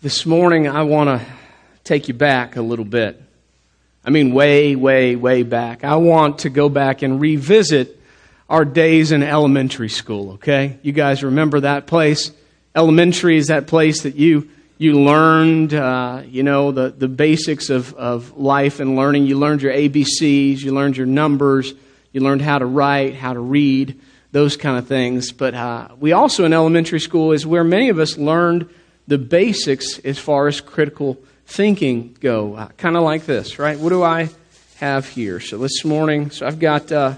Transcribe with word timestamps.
This 0.00 0.24
morning, 0.24 0.68
I 0.68 0.82
want 0.82 1.08
to 1.08 1.26
take 1.82 2.06
you 2.06 2.14
back 2.14 2.54
a 2.54 2.62
little 2.62 2.84
bit. 2.84 3.20
I 4.04 4.10
mean, 4.10 4.32
way, 4.32 4.76
way, 4.76 5.16
way 5.16 5.42
back. 5.42 5.82
I 5.82 5.96
want 5.96 6.40
to 6.40 6.50
go 6.50 6.68
back 6.68 7.02
and 7.02 7.20
revisit 7.20 8.00
our 8.48 8.64
days 8.64 9.10
in 9.10 9.24
elementary 9.24 9.88
school, 9.88 10.34
okay? 10.34 10.78
You 10.82 10.92
guys 10.92 11.24
remember 11.24 11.58
that 11.58 11.88
place? 11.88 12.30
Elementary 12.76 13.38
is 13.38 13.48
that 13.48 13.66
place 13.66 14.04
that 14.04 14.14
you, 14.14 14.48
you 14.78 15.00
learned, 15.00 15.74
uh, 15.74 16.22
you 16.28 16.44
know, 16.44 16.70
the, 16.70 16.90
the 16.90 17.08
basics 17.08 17.68
of, 17.68 17.92
of 17.94 18.38
life 18.38 18.78
and 18.78 18.94
learning. 18.94 19.26
You 19.26 19.36
learned 19.36 19.62
your 19.62 19.72
ABCs, 19.72 20.60
you 20.60 20.72
learned 20.72 20.96
your 20.96 21.06
numbers, 21.06 21.74
you 22.12 22.20
learned 22.20 22.42
how 22.42 22.60
to 22.60 22.66
write, 22.66 23.16
how 23.16 23.32
to 23.32 23.40
read, 23.40 24.00
those 24.30 24.56
kind 24.56 24.78
of 24.78 24.86
things. 24.86 25.32
But 25.32 25.54
uh, 25.54 25.88
we 25.98 26.12
also 26.12 26.44
in 26.44 26.52
elementary 26.52 27.00
school 27.00 27.32
is 27.32 27.44
where 27.44 27.64
many 27.64 27.88
of 27.88 27.98
us 27.98 28.16
learned 28.16 28.70
the 29.08 29.18
basics 29.18 29.98
as 30.00 30.18
far 30.18 30.46
as 30.46 30.60
critical 30.60 31.18
thinking 31.46 32.16
go. 32.20 32.54
Uh, 32.54 32.68
kind 32.76 32.96
of 32.96 33.02
like 33.02 33.24
this, 33.24 33.58
right? 33.58 33.78
What 33.78 33.88
do 33.88 34.02
I 34.02 34.28
have 34.76 35.08
here? 35.08 35.40
So 35.40 35.58
this 35.58 35.84
morning, 35.84 36.30
so 36.30 36.46
I've 36.46 36.60
got 36.60 36.92
uh, 36.92 37.14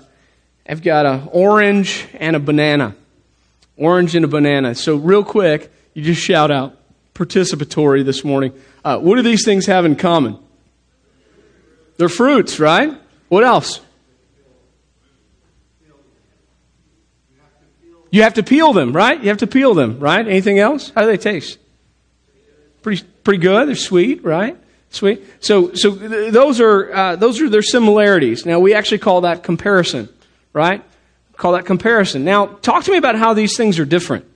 I've 0.66 0.82
got 0.82 1.04
an 1.04 1.28
orange 1.32 2.06
and 2.14 2.36
a 2.36 2.38
banana, 2.38 2.94
orange 3.76 4.14
and 4.14 4.24
a 4.24 4.28
banana. 4.28 4.74
So 4.76 4.96
real 4.96 5.24
quick, 5.24 5.70
you 5.92 6.02
just 6.02 6.22
shout 6.22 6.52
out 6.52 6.76
participatory 7.12 8.04
this 8.04 8.24
morning. 8.24 8.54
Uh, 8.84 8.98
what 8.98 9.16
do 9.16 9.22
these 9.22 9.44
things 9.44 9.66
have 9.66 9.84
in 9.84 9.96
common? 9.96 10.38
They're 11.98 12.08
fruits, 12.08 12.60
right? 12.60 12.96
What 13.28 13.44
else? 13.44 13.80
You 18.12 18.22
have 18.22 18.34
to 18.34 18.42
peel 18.42 18.72
them, 18.72 18.92
right? 18.92 19.20
You 19.20 19.28
have 19.28 19.38
to 19.38 19.46
peel 19.46 19.74
them, 19.74 20.00
right? 20.00 20.26
Anything 20.26 20.58
else? 20.58 20.90
How 20.94 21.02
do 21.02 21.06
they 21.08 21.16
taste? 21.16 21.59
Pretty, 22.82 23.04
pretty 23.24 23.40
good. 23.40 23.68
They're 23.68 23.74
sweet, 23.74 24.24
right? 24.24 24.56
Sweet. 24.90 25.22
So, 25.40 25.74
so 25.74 25.90
those 25.90 26.60
are 26.60 26.92
uh, 26.92 27.16
those 27.16 27.40
are 27.40 27.48
their 27.48 27.62
similarities. 27.62 28.44
Now 28.44 28.58
we 28.58 28.74
actually 28.74 28.98
call 28.98 29.22
that 29.22 29.42
comparison, 29.42 30.08
right? 30.52 30.82
Call 31.36 31.52
that 31.52 31.64
comparison. 31.64 32.24
Now, 32.24 32.46
talk 32.46 32.84
to 32.84 32.90
me 32.90 32.98
about 32.98 33.16
how 33.16 33.32
these 33.34 33.56
things 33.56 33.78
are 33.78 33.84
different. 33.84 34.26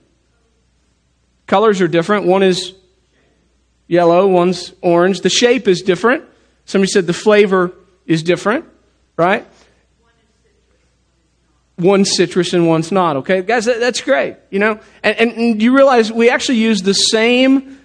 Colors 1.45 1.81
are 1.81 1.87
different. 1.87 2.25
One 2.25 2.41
is 2.41 2.73
yellow, 3.87 4.27
one's 4.27 4.73
orange. 4.81 5.21
The 5.21 5.29
shape 5.29 5.67
is 5.67 5.81
different. 5.81 6.23
Somebody 6.65 6.91
said 6.91 7.05
the 7.05 7.13
flavor 7.13 7.71
is 8.07 8.23
different, 8.23 8.65
right? 9.17 9.45
One 11.75 12.05
citrus 12.05 12.53
and 12.53 12.67
one's 12.67 12.91
not. 12.91 13.17
Okay, 13.17 13.41
guys, 13.41 13.65
that, 13.65 13.79
that's 13.79 14.01
great. 14.01 14.37
You 14.49 14.59
know, 14.59 14.79
and, 15.03 15.17
and, 15.19 15.31
and 15.33 15.61
you 15.61 15.75
realize 15.75 16.11
we 16.11 16.29
actually 16.29 16.59
use 16.59 16.81
the 16.81 16.93
same 16.93 17.84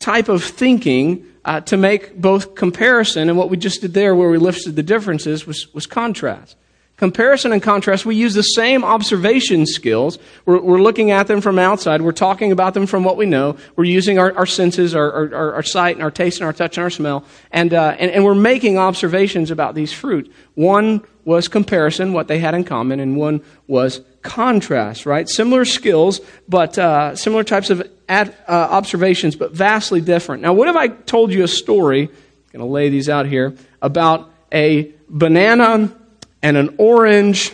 type 0.00 0.28
of 0.28 0.42
thinking 0.42 1.24
uh, 1.44 1.60
to 1.60 1.76
make 1.76 2.20
both 2.20 2.54
comparison 2.54 3.28
and 3.28 3.38
what 3.38 3.48
we 3.48 3.56
just 3.56 3.80
did 3.80 3.94
there, 3.94 4.14
where 4.14 4.28
we 4.28 4.38
listed 4.38 4.74
the 4.74 4.82
differences, 4.82 5.46
was, 5.46 5.72
was 5.72 5.86
contrast. 5.86 6.56
Comparison 7.00 7.50
and 7.52 7.62
contrast, 7.62 8.04
we 8.04 8.14
use 8.14 8.34
the 8.34 8.42
same 8.42 8.84
observation 8.84 9.64
skills. 9.64 10.18
We're, 10.44 10.60
we're, 10.60 10.82
looking 10.82 11.12
at 11.12 11.28
them 11.28 11.40
from 11.40 11.58
outside. 11.58 12.02
We're 12.02 12.12
talking 12.12 12.52
about 12.52 12.74
them 12.74 12.86
from 12.86 13.04
what 13.04 13.16
we 13.16 13.24
know. 13.24 13.56
We're 13.74 13.84
using 13.84 14.18
our, 14.18 14.36
our 14.36 14.44
senses, 14.44 14.94
our, 14.94 15.10
our, 15.34 15.54
our, 15.54 15.62
sight, 15.62 15.96
and 15.96 16.02
our 16.02 16.10
taste, 16.10 16.40
and 16.40 16.44
our 16.44 16.52
touch, 16.52 16.76
and 16.76 16.84
our 16.84 16.90
smell. 16.90 17.24
And, 17.52 17.72
uh, 17.72 17.96
and, 17.98 18.10
and 18.10 18.22
we're 18.22 18.34
making 18.34 18.76
observations 18.76 19.50
about 19.50 19.74
these 19.74 19.94
fruit. 19.94 20.30
One 20.56 21.02
was 21.24 21.48
comparison, 21.48 22.12
what 22.12 22.28
they 22.28 22.38
had 22.38 22.54
in 22.54 22.64
common, 22.64 23.00
and 23.00 23.16
one 23.16 23.40
was 23.66 24.02
contrast, 24.20 25.06
right? 25.06 25.26
Similar 25.26 25.64
skills, 25.64 26.20
but 26.50 26.76
uh, 26.76 27.16
similar 27.16 27.44
types 27.44 27.70
of 27.70 27.82
ad, 28.10 28.36
uh, 28.46 28.52
observations, 28.52 29.36
but 29.36 29.52
vastly 29.52 30.02
different. 30.02 30.42
Now, 30.42 30.52
what 30.52 30.68
if 30.68 30.76
I 30.76 30.88
told 30.88 31.32
you 31.32 31.44
a 31.44 31.48
story? 31.48 32.02
I'm 32.02 32.52
going 32.52 32.60
to 32.60 32.70
lay 32.70 32.90
these 32.90 33.08
out 33.08 33.24
here 33.24 33.56
about 33.80 34.30
a 34.52 34.92
banana 35.08 35.96
and 36.42 36.56
an 36.56 36.74
orange 36.78 37.52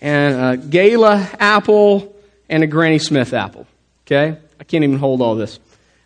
and 0.00 0.34
a 0.34 0.56
Gala 0.56 1.28
apple 1.38 2.16
and 2.48 2.62
a 2.62 2.66
Granny 2.66 2.98
Smith 2.98 3.32
apple. 3.32 3.66
Okay? 4.06 4.36
I 4.58 4.64
can't 4.64 4.84
even 4.84 4.98
hold 4.98 5.22
all 5.22 5.34
this. 5.34 5.58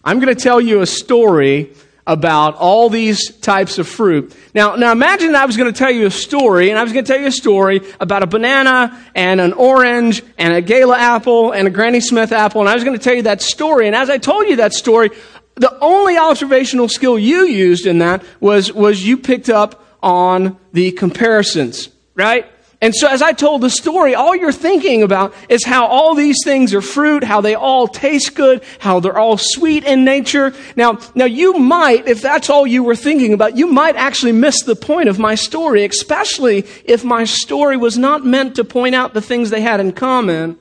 I'm 0.05 0.21
going 0.21 0.35
to 0.35 0.41
tell 0.41 0.61
you 0.61 0.81
a 0.81 0.87
story 0.87 1.73
about 2.07 2.57
all 2.57 2.91
these 2.91 3.35
types 3.39 3.79
of 3.79 3.89
fruit. 3.89 4.37
Now, 4.55 4.77
now 4.77 4.93
imagine 4.93 5.35
I 5.35 5.47
was 5.47 5.57
going 5.57 5.73
to 5.73 5.79
tell 5.79 5.91
you 5.91 6.07
a 6.07 6.11
story, 6.11 6.69
and 6.69 6.79
I 6.79 6.83
was 6.83 6.93
going 6.93 7.05
to 7.05 7.11
tell 7.11 7.21
you 7.21 7.29
a 7.29 7.33
story 7.33 7.81
about 7.99 8.23
a 8.23 8.27
banana 8.27 9.03
and 9.15 9.41
an 9.41 9.55
orange 9.55 10.23
and 10.37 10.53
a 10.53 10.61
Gala 10.61 10.99
apple 10.99 11.53
and 11.53 11.67
a 11.67 11.71
Granny 11.71 12.01
Smith 12.01 12.31
apple, 12.31 12.61
and 12.61 12.69
I 12.69 12.75
was 12.75 12.85
going 12.85 12.99
to 12.99 13.03
tell 13.03 13.15
you 13.15 13.23
that 13.23 13.41
story. 13.41 13.87
And 13.87 13.97
as 13.97 14.11
I 14.11 14.19
told 14.19 14.49
you 14.49 14.57
that 14.57 14.75
story, 14.75 15.11
the 15.55 15.79
only 15.81 16.19
observational 16.19 16.89
skill 16.89 17.19
you 17.19 17.47
used 17.47 17.87
in 17.87 17.99
that 17.99 18.23
was, 18.39 18.71
was 18.71 19.07
you 19.07 19.17
picked 19.17 19.49
up 19.49 19.84
on 20.05 20.59
the 20.75 20.93
comparisons, 20.93 21.89
right? 22.15 22.47
And 22.83 22.95
so 22.95 23.09
as 23.09 23.23
I 23.23 23.33
told 23.33 23.63
the 23.63 23.71
story, 23.71 24.15
all 24.15 24.37
you're 24.37 24.53
thinking 24.53 25.03
about 25.03 25.33
is 25.49 25.65
how 25.65 25.87
all 25.87 26.15
these 26.15 26.45
things 26.45 26.75
are 26.75 26.83
fruit, 26.83 27.25
how 27.25 27.41
they 27.41 27.55
all 27.55 27.89
taste 27.89 28.35
good, 28.35 28.63
how 28.79 29.01
they're 29.01 29.17
all 29.17 29.39
sweet 29.39 29.85
in 29.85 30.05
nature. 30.05 30.53
Now, 30.77 30.99
now 31.15 31.25
you 31.25 31.55
might, 31.55 32.07
if 32.07 32.21
that's 32.21 32.51
all 32.51 32.67
you 32.67 32.85
were 32.85 32.95
thinking 32.95 33.33
about, 33.33 33.57
you 33.57 33.69
might 33.69 33.97
actually 33.97 34.33
miss 34.33 34.63
the 34.63 34.77
point 34.77 35.09
of 35.09 35.19
my 35.19 35.35
story, 35.35 35.83
especially 35.87 36.67
if 36.85 37.05
my 37.05 37.25
story 37.25 37.79
was 37.79 37.97
not 37.97 38.27
meant 38.27 38.57
to 38.57 38.65
point 38.65 38.95
out 38.95 39.15
the 39.15 39.23
things 39.23 39.49
they 39.49 39.63
had 39.63 39.81
in 39.81 39.93
common, 39.93 40.59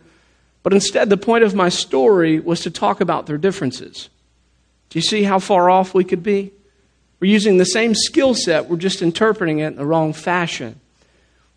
but 0.64 0.72
instead 0.72 1.10
the 1.10 1.18
point 1.18 1.44
of 1.44 1.54
my 1.54 1.68
story 1.68 2.40
was 2.40 2.62
to 2.62 2.72
talk 2.72 3.02
about 3.02 3.26
their 3.26 3.38
differences. 3.38 4.08
Do 4.90 4.98
you 4.98 5.04
see 5.04 5.24
how 5.24 5.40
far 5.40 5.70
off 5.70 5.94
we 5.94 6.06
could 6.06 6.24
be? 6.24 6.54
We're 7.20 7.32
using 7.32 7.58
the 7.58 7.66
same 7.66 7.96
skill 7.96 8.34
set, 8.34 8.70
we're 8.70 8.78
just 8.78 9.02
interpreting 9.02 9.60
it 9.60 9.68
in 9.68 9.76
the 9.76 9.86
wrong 9.86 10.14
fashion. 10.14 10.80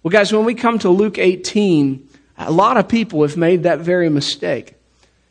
Well, 0.02 0.12
guys, 0.12 0.32
when 0.32 0.44
we 0.44 0.54
come 0.54 0.78
to 0.80 0.90
Luke 0.90 1.18
18, 1.18 2.08
a 2.38 2.52
lot 2.52 2.76
of 2.76 2.88
people 2.88 3.22
have 3.22 3.36
made 3.36 3.64
that 3.64 3.80
very 3.80 4.08
mistake. 4.08 4.74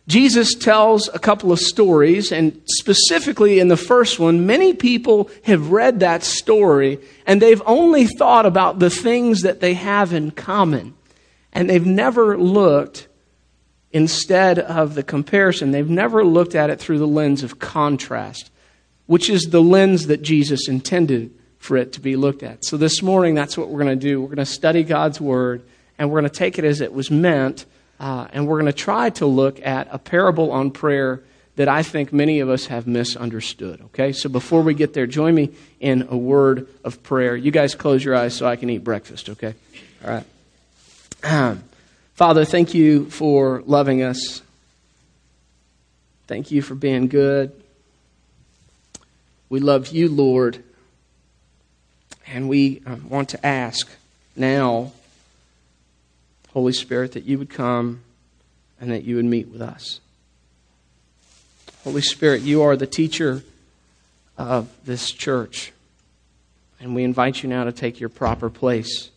Jesus 0.08 0.54
tells 0.54 1.08
a 1.08 1.20
couple 1.20 1.52
of 1.52 1.60
stories, 1.60 2.32
and 2.32 2.62
specifically 2.66 3.60
in 3.60 3.70
the 3.70 3.78
first 3.78 4.20
one, 4.20 4.46
many 4.46 4.74
people 4.74 5.30
have 5.46 5.72
read 5.72 6.02
that 6.02 6.24
story 6.24 7.00
and 7.26 7.42
they've 7.42 7.62
only 7.66 8.06
thought 8.06 8.46
about 8.46 8.78
the 8.78 8.92
things 8.92 9.42
that 9.42 9.62
they 9.62 9.74
have 9.74 10.14
in 10.14 10.30
common. 10.30 10.94
And 11.54 11.70
they've 11.70 11.86
never 11.86 12.38
looked, 12.38 13.08
instead 13.92 14.60
of 14.60 14.94
the 14.94 15.04
comparison, 15.04 15.72
they've 15.72 15.90
never 15.90 16.24
looked 16.24 16.54
at 16.54 16.70
it 16.70 16.80
through 16.80 17.00
the 17.00 17.08
lens 17.08 17.42
of 17.42 17.58
contrast 17.60 18.52
which 19.08 19.30
is 19.30 19.50
the 19.50 19.62
lens 19.62 20.08
that 20.08 20.22
Jesus 20.22 20.68
intended 20.68 21.32
for 21.60 21.78
it 21.78 21.94
to 21.94 22.00
be 22.00 22.16
looked 22.16 22.44
at. 22.44 22.64
So 22.66 22.78
this 22.78 23.02
morning, 23.02 23.36
that's 23.36 23.58
what 23.58 23.70
we're 23.70 23.84
going 23.84 24.00
to 24.00 24.08
do. 24.08 24.22
We're 24.22 24.28
going 24.28 24.38
to 24.38 24.46
study 24.46 24.84
God's 24.84 25.20
Word, 25.20 25.64
and 25.98 26.10
we're 26.10 26.22
going 26.22 26.32
to 26.32 26.38
take 26.38 26.60
it 26.60 26.66
as 26.66 26.82
it 26.82 26.94
was 26.94 27.10
meant, 27.10 27.66
uh, 28.00 28.28
and 28.34 28.48
we're 28.48 28.60
going 28.60 28.72
to 28.72 28.74
try 28.74 29.10
to 29.12 29.26
look 29.26 29.66
at 29.66 29.88
a 29.92 29.98
parable 29.98 30.52
on 30.52 30.72
prayer 30.72 31.24
that 31.56 31.68
I 31.68 31.84
think 31.84 32.12
many 32.12 32.42
of 32.42 32.50
us 32.50 32.66
have 32.66 32.86
misunderstood. 32.86 33.82
Okay? 33.86 34.12
So 34.12 34.30
before 34.30 34.62
we 34.62 34.74
get 34.74 34.94
there, 34.94 35.08
join 35.08 35.34
me 35.34 35.52
in 35.80 36.08
a 36.10 36.18
word 36.18 36.68
of 36.84 37.02
prayer. 37.02 37.36
You 37.36 37.52
guys 37.52 37.76
close 37.76 38.04
your 38.04 38.16
eyes 38.16 38.36
so 38.36 38.46
I 38.46 38.58
can 38.58 38.70
eat 38.70 38.84
breakfast, 38.84 39.30
okay? 39.30 39.54
All 40.04 40.22
right. 41.24 41.58
Father, 42.14 42.46
thank 42.46 42.74
you 42.74 43.10
for 43.10 43.64
loving 43.66 44.04
us. 44.04 44.42
Thank 46.28 46.52
you 46.52 46.62
for 46.62 46.76
being 46.76 47.08
good. 47.08 47.52
We 49.50 49.60
love 49.60 49.90
you, 49.90 50.10
Lord. 50.10 50.64
And 52.28 52.50
we 52.50 52.82
um, 52.86 53.10
want 53.10 53.30
to 53.30 53.46
ask 53.46 53.90
now, 54.36 54.92
Holy 56.52 56.74
Spirit, 56.74 57.14
that 57.14 57.26
you 57.26 57.38
would 57.38 57.50
come 57.50 58.02
and 58.80 58.92
that 58.92 59.04
you 59.04 59.16
would 59.18 59.26
meet 59.26 59.48
with 59.48 59.62
us. 59.62 60.00
Holy 61.84 62.02
Spirit, 62.02 62.42
you 62.42 62.64
are 62.64 62.76
the 62.76 62.88
teacher 62.88 63.44
of 64.38 64.70
this 64.86 65.12
church. 65.12 65.72
And 66.80 66.96
we 66.96 67.04
invite 67.04 67.44
you 67.44 67.50
now 67.50 67.64
to 67.64 67.72
take 67.72 68.00
your 68.00 68.10
proper 68.10 68.50
place 68.50 69.12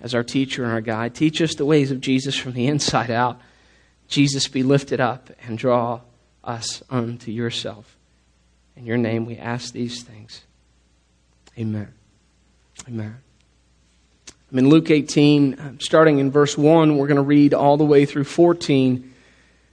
as 0.00 0.14
our 0.14 0.24
teacher 0.24 0.64
and 0.64 0.72
our 0.72 0.80
guide. 0.80 1.14
Teach 1.14 1.40
us 1.40 1.54
the 1.54 1.64
ways 1.64 1.90
of 1.90 2.00
Jesus 2.00 2.36
from 2.36 2.52
the 2.52 2.66
inside 2.68 3.10
out. 3.10 3.40
Jesus, 4.08 4.48
be 4.48 4.62
lifted 4.62 5.00
up 5.00 5.30
and 5.46 5.56
draw 5.56 6.00
us 6.44 6.82
unto 6.90 7.30
yourself. 7.30 7.96
In 8.76 8.86
your 8.86 8.96
name 8.96 9.26
we 9.26 9.36
ask 9.36 9.72
these 9.72 10.02
things. 10.02 10.42
Amen. 11.58 11.92
Amen. 12.88 13.18
I'm 14.50 14.58
in 14.58 14.68
Luke 14.68 14.90
18, 14.90 15.54
uh, 15.54 15.72
starting 15.78 16.18
in 16.18 16.30
verse 16.30 16.58
1. 16.58 16.96
We're 16.96 17.06
going 17.06 17.16
to 17.16 17.22
read 17.22 17.54
all 17.54 17.76
the 17.76 17.84
way 17.84 18.04
through 18.04 18.24
14. 18.24 18.96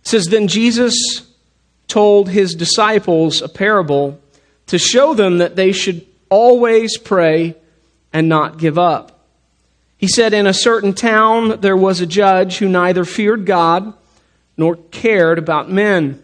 It 0.02 0.08
says, 0.08 0.28
Then 0.28 0.48
Jesus 0.48 1.28
told 1.88 2.30
his 2.30 2.56
disciples 2.56 3.42
a 3.42 3.50
parable 3.50 4.20
to 4.68 4.78
show 4.78 5.14
them 5.14 5.40
that 5.40 5.56
they 5.56 5.72
should 5.72 6.06
always 6.30 6.98
pray 6.98 7.56
and 8.14 8.30
not 8.30 8.58
give 8.58 8.78
up. 8.78 9.26
He 9.98 10.08
said, 10.08 10.34
In 10.34 10.48
a 10.48 10.54
certain 10.54 10.94
town 10.94 11.60
there 11.60 11.76
was 11.76 12.00
a 12.00 12.06
judge 12.06 12.58
who 12.60 12.70
neither 12.70 13.04
feared 13.04 13.46
God 13.46 13.94
nor 14.56 14.76
cared 14.76 15.40
about 15.40 15.70
men. 15.70 16.24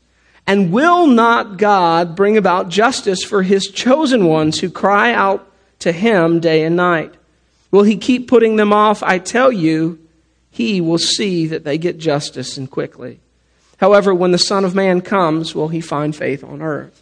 And 0.51 0.69
will 0.73 1.07
not 1.07 1.55
God 1.55 2.13
bring 2.13 2.35
about 2.35 2.67
justice 2.67 3.23
for 3.23 3.41
his 3.41 3.67
chosen 3.67 4.25
ones 4.25 4.59
who 4.59 4.69
cry 4.69 5.13
out 5.13 5.49
to 5.79 5.93
him 5.93 6.41
day 6.41 6.65
and 6.65 6.75
night? 6.75 7.13
Will 7.71 7.83
he 7.83 7.95
keep 7.95 8.27
putting 8.27 8.57
them 8.57 8.73
off? 8.73 9.01
I 9.01 9.17
tell 9.17 9.49
you, 9.49 10.05
he 10.49 10.81
will 10.81 10.97
see 10.97 11.47
that 11.47 11.63
they 11.63 11.77
get 11.77 11.97
justice 11.97 12.57
and 12.57 12.69
quickly. 12.69 13.21
However, 13.77 14.13
when 14.13 14.33
the 14.33 14.37
Son 14.37 14.65
of 14.65 14.75
Man 14.75 14.99
comes, 14.99 15.55
will 15.55 15.69
he 15.69 15.79
find 15.79 16.13
faith 16.13 16.43
on 16.43 16.61
earth? 16.61 17.01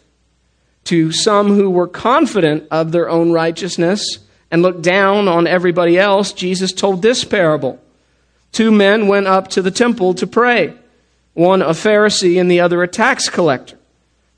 To 0.84 1.10
some 1.10 1.48
who 1.48 1.70
were 1.70 1.88
confident 1.88 2.68
of 2.70 2.92
their 2.92 3.10
own 3.10 3.32
righteousness 3.32 4.18
and 4.52 4.62
looked 4.62 4.82
down 4.82 5.26
on 5.26 5.48
everybody 5.48 5.98
else, 5.98 6.32
Jesus 6.32 6.72
told 6.72 7.02
this 7.02 7.24
parable. 7.24 7.80
Two 8.52 8.70
men 8.70 9.08
went 9.08 9.26
up 9.26 9.48
to 9.48 9.60
the 9.60 9.72
temple 9.72 10.14
to 10.14 10.26
pray, 10.28 10.72
one 11.34 11.62
a 11.62 11.70
Pharisee 11.70 12.40
and 12.40 12.50
the 12.50 12.60
other 12.60 12.82
a 12.82 12.88
tax 12.88 13.28
collector. 13.28 13.78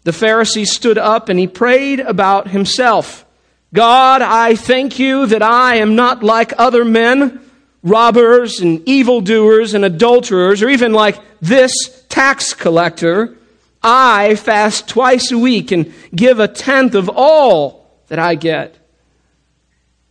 The 0.04 0.10
Pharisee 0.10 0.66
stood 0.66 0.98
up 0.98 1.28
and 1.28 1.38
he 1.38 1.46
prayed 1.46 2.00
about 2.00 2.48
himself. 2.48 3.24
God, 3.72 4.20
I 4.20 4.54
thank 4.54 4.98
you 4.98 5.26
that 5.26 5.42
I 5.42 5.76
am 5.76 5.94
not 5.94 6.22
like 6.22 6.52
other 6.58 6.84
men, 6.84 7.40
robbers 7.82 8.60
and 8.60 8.86
evildoers 8.86 9.74
and 9.74 9.84
adulterers, 9.84 10.62
or 10.62 10.68
even 10.68 10.92
like 10.92 11.18
this 11.40 12.04
tax 12.08 12.52
collector. 12.52 13.36
I 13.82 14.34
fast 14.34 14.88
twice 14.88 15.32
a 15.32 15.38
week 15.38 15.72
and 15.72 15.92
give 16.14 16.38
a 16.38 16.48
tenth 16.48 16.94
of 16.94 17.08
all 17.08 17.90
that 18.08 18.18
I 18.18 18.34
get. 18.34 18.76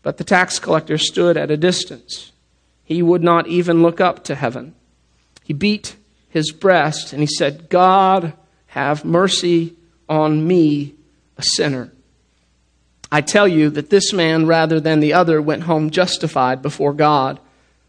But 0.01 0.17
the 0.17 0.23
tax 0.23 0.57
collector 0.57 0.97
stood 0.97 1.37
at 1.37 1.51
a 1.51 1.57
distance. 1.57 2.31
He 2.83 3.03
would 3.03 3.23
not 3.23 3.47
even 3.47 3.83
look 3.83 4.01
up 4.01 4.23
to 4.25 4.35
heaven. 4.35 4.73
He 5.43 5.53
beat 5.53 5.95
his 6.31 6.51
breast 6.51 7.13
and 7.13 7.21
he 7.21 7.27
said, 7.27 7.69
God, 7.69 8.33
have 8.67 9.05
mercy 9.05 9.75
on 10.09 10.47
me, 10.47 10.95
a 11.37 11.43
sinner. 11.43 11.91
I 13.11 13.21
tell 13.21 13.47
you 13.47 13.69
that 13.71 13.89
this 13.89 14.13
man, 14.13 14.47
rather 14.47 14.79
than 14.79 15.01
the 15.01 15.13
other, 15.13 15.41
went 15.41 15.63
home 15.63 15.89
justified 15.89 16.61
before 16.61 16.93
God. 16.93 17.39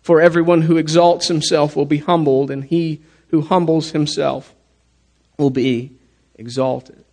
For 0.03 0.21
everyone 0.21 0.63
who 0.63 0.77
exalts 0.77 1.29
himself 1.29 1.77
will 1.77 1.87
be 1.87 1.99
humbled, 1.99 2.51
and 2.51 2.65
he 2.65 3.01
who 3.29 3.43
humbles 3.43 3.93
himself 3.93 4.53
will 5.39 5.51
be 5.51 5.93
exalted. 6.35 7.05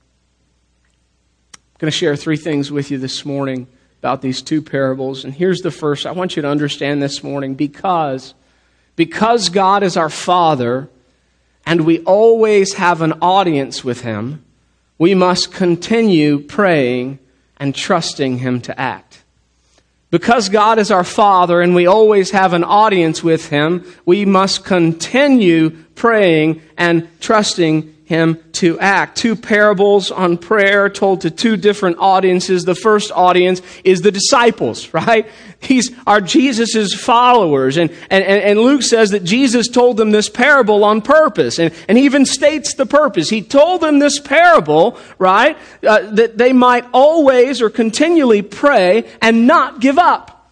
I'm 1.54 1.78
going 1.78 1.92
to 1.92 1.98
share 1.98 2.16
three 2.16 2.38
things 2.38 2.72
with 2.72 2.90
you 2.90 2.98
this 2.98 3.24
morning 3.24 3.68
about 4.00 4.24
these 4.24 4.42
two 4.42 4.64
parables. 4.64 5.24
And 5.24 5.32
here's 5.32 5.62
the 5.62 5.70
first. 5.70 6.08
I 6.08 6.12
want 6.12 6.36
you 6.36 6.42
to 6.42 6.50
understand 6.50 7.04
this 7.04 7.24
morning 7.24 7.54
because 7.54 8.34
because 8.96 9.50
God 9.50 9.84
is 9.84 9.96
our 9.96 10.10
Father 10.10 10.90
and 11.66 11.86
we 11.86 12.00
always 12.00 12.74
have 12.74 13.02
an 13.02 13.14
audience 13.22 13.84
with 13.84 14.02
him, 14.02 14.44
we 15.00 15.16
must 15.16 15.54
continue 15.54 16.40
praying 16.40 17.20
and 17.60 17.76
trusting 17.76 18.40
Him 18.40 18.62
to 18.62 18.80
act. 18.80 19.24
Because 20.12 20.50
God 20.50 20.80
is 20.80 20.90
our 20.90 21.04
Father 21.04 21.62
and 21.62 21.76
we 21.76 21.86
always 21.86 22.32
have 22.32 22.54
an 22.54 22.64
audience 22.64 23.24
with 23.24 23.50
Him, 23.50 23.86
we 24.06 24.26
must 24.26 24.66
continue 24.66 25.70
praying 25.96 26.62
and 26.78 27.08
trusting 27.20 27.96
him 28.10 28.44
to 28.54 28.80
act. 28.80 29.20
Two 29.20 29.36
parables 29.36 30.10
on 30.10 30.36
prayer 30.36 30.90
told 30.90 31.22
to 31.22 31.30
two 31.30 31.56
different 31.56 31.98
audiences. 32.00 32.66
The 32.66 32.74
first 32.74 33.12
audience 33.12 33.62
is 33.84 34.02
the 34.02 34.12
disciples, 34.12 34.92
right? 34.96 35.28
These 35.68 35.92
are 36.08 36.20
Jesus' 36.20 36.96
followers. 36.96 37.78
And, 37.78 37.92
and, 38.10 38.24
and 38.24 38.60
Luke 38.60 38.82
says 38.82 39.12
that 39.12 39.24
Jesus 39.24 39.68
told 39.68 39.98
them 39.98 40.10
this 40.10 40.28
parable 40.28 40.84
on 40.84 41.04
purpose. 41.04 41.60
And, 41.60 41.72
and 41.88 42.00
even 42.00 42.26
states 42.26 42.74
the 42.74 42.88
purpose. 42.88 43.30
He 43.30 43.44
told 43.44 43.82
them 43.82 44.00
this 44.00 44.20
parable, 44.20 44.98
right? 45.20 45.56
Uh, 45.88 46.10
that 46.16 46.36
they 46.36 46.52
might 46.52 46.86
always 46.92 47.62
or 47.62 47.70
continually 47.70 48.42
pray 48.42 49.08
and 49.22 49.46
not 49.46 49.82
give 49.82 50.00
up. 50.00 50.52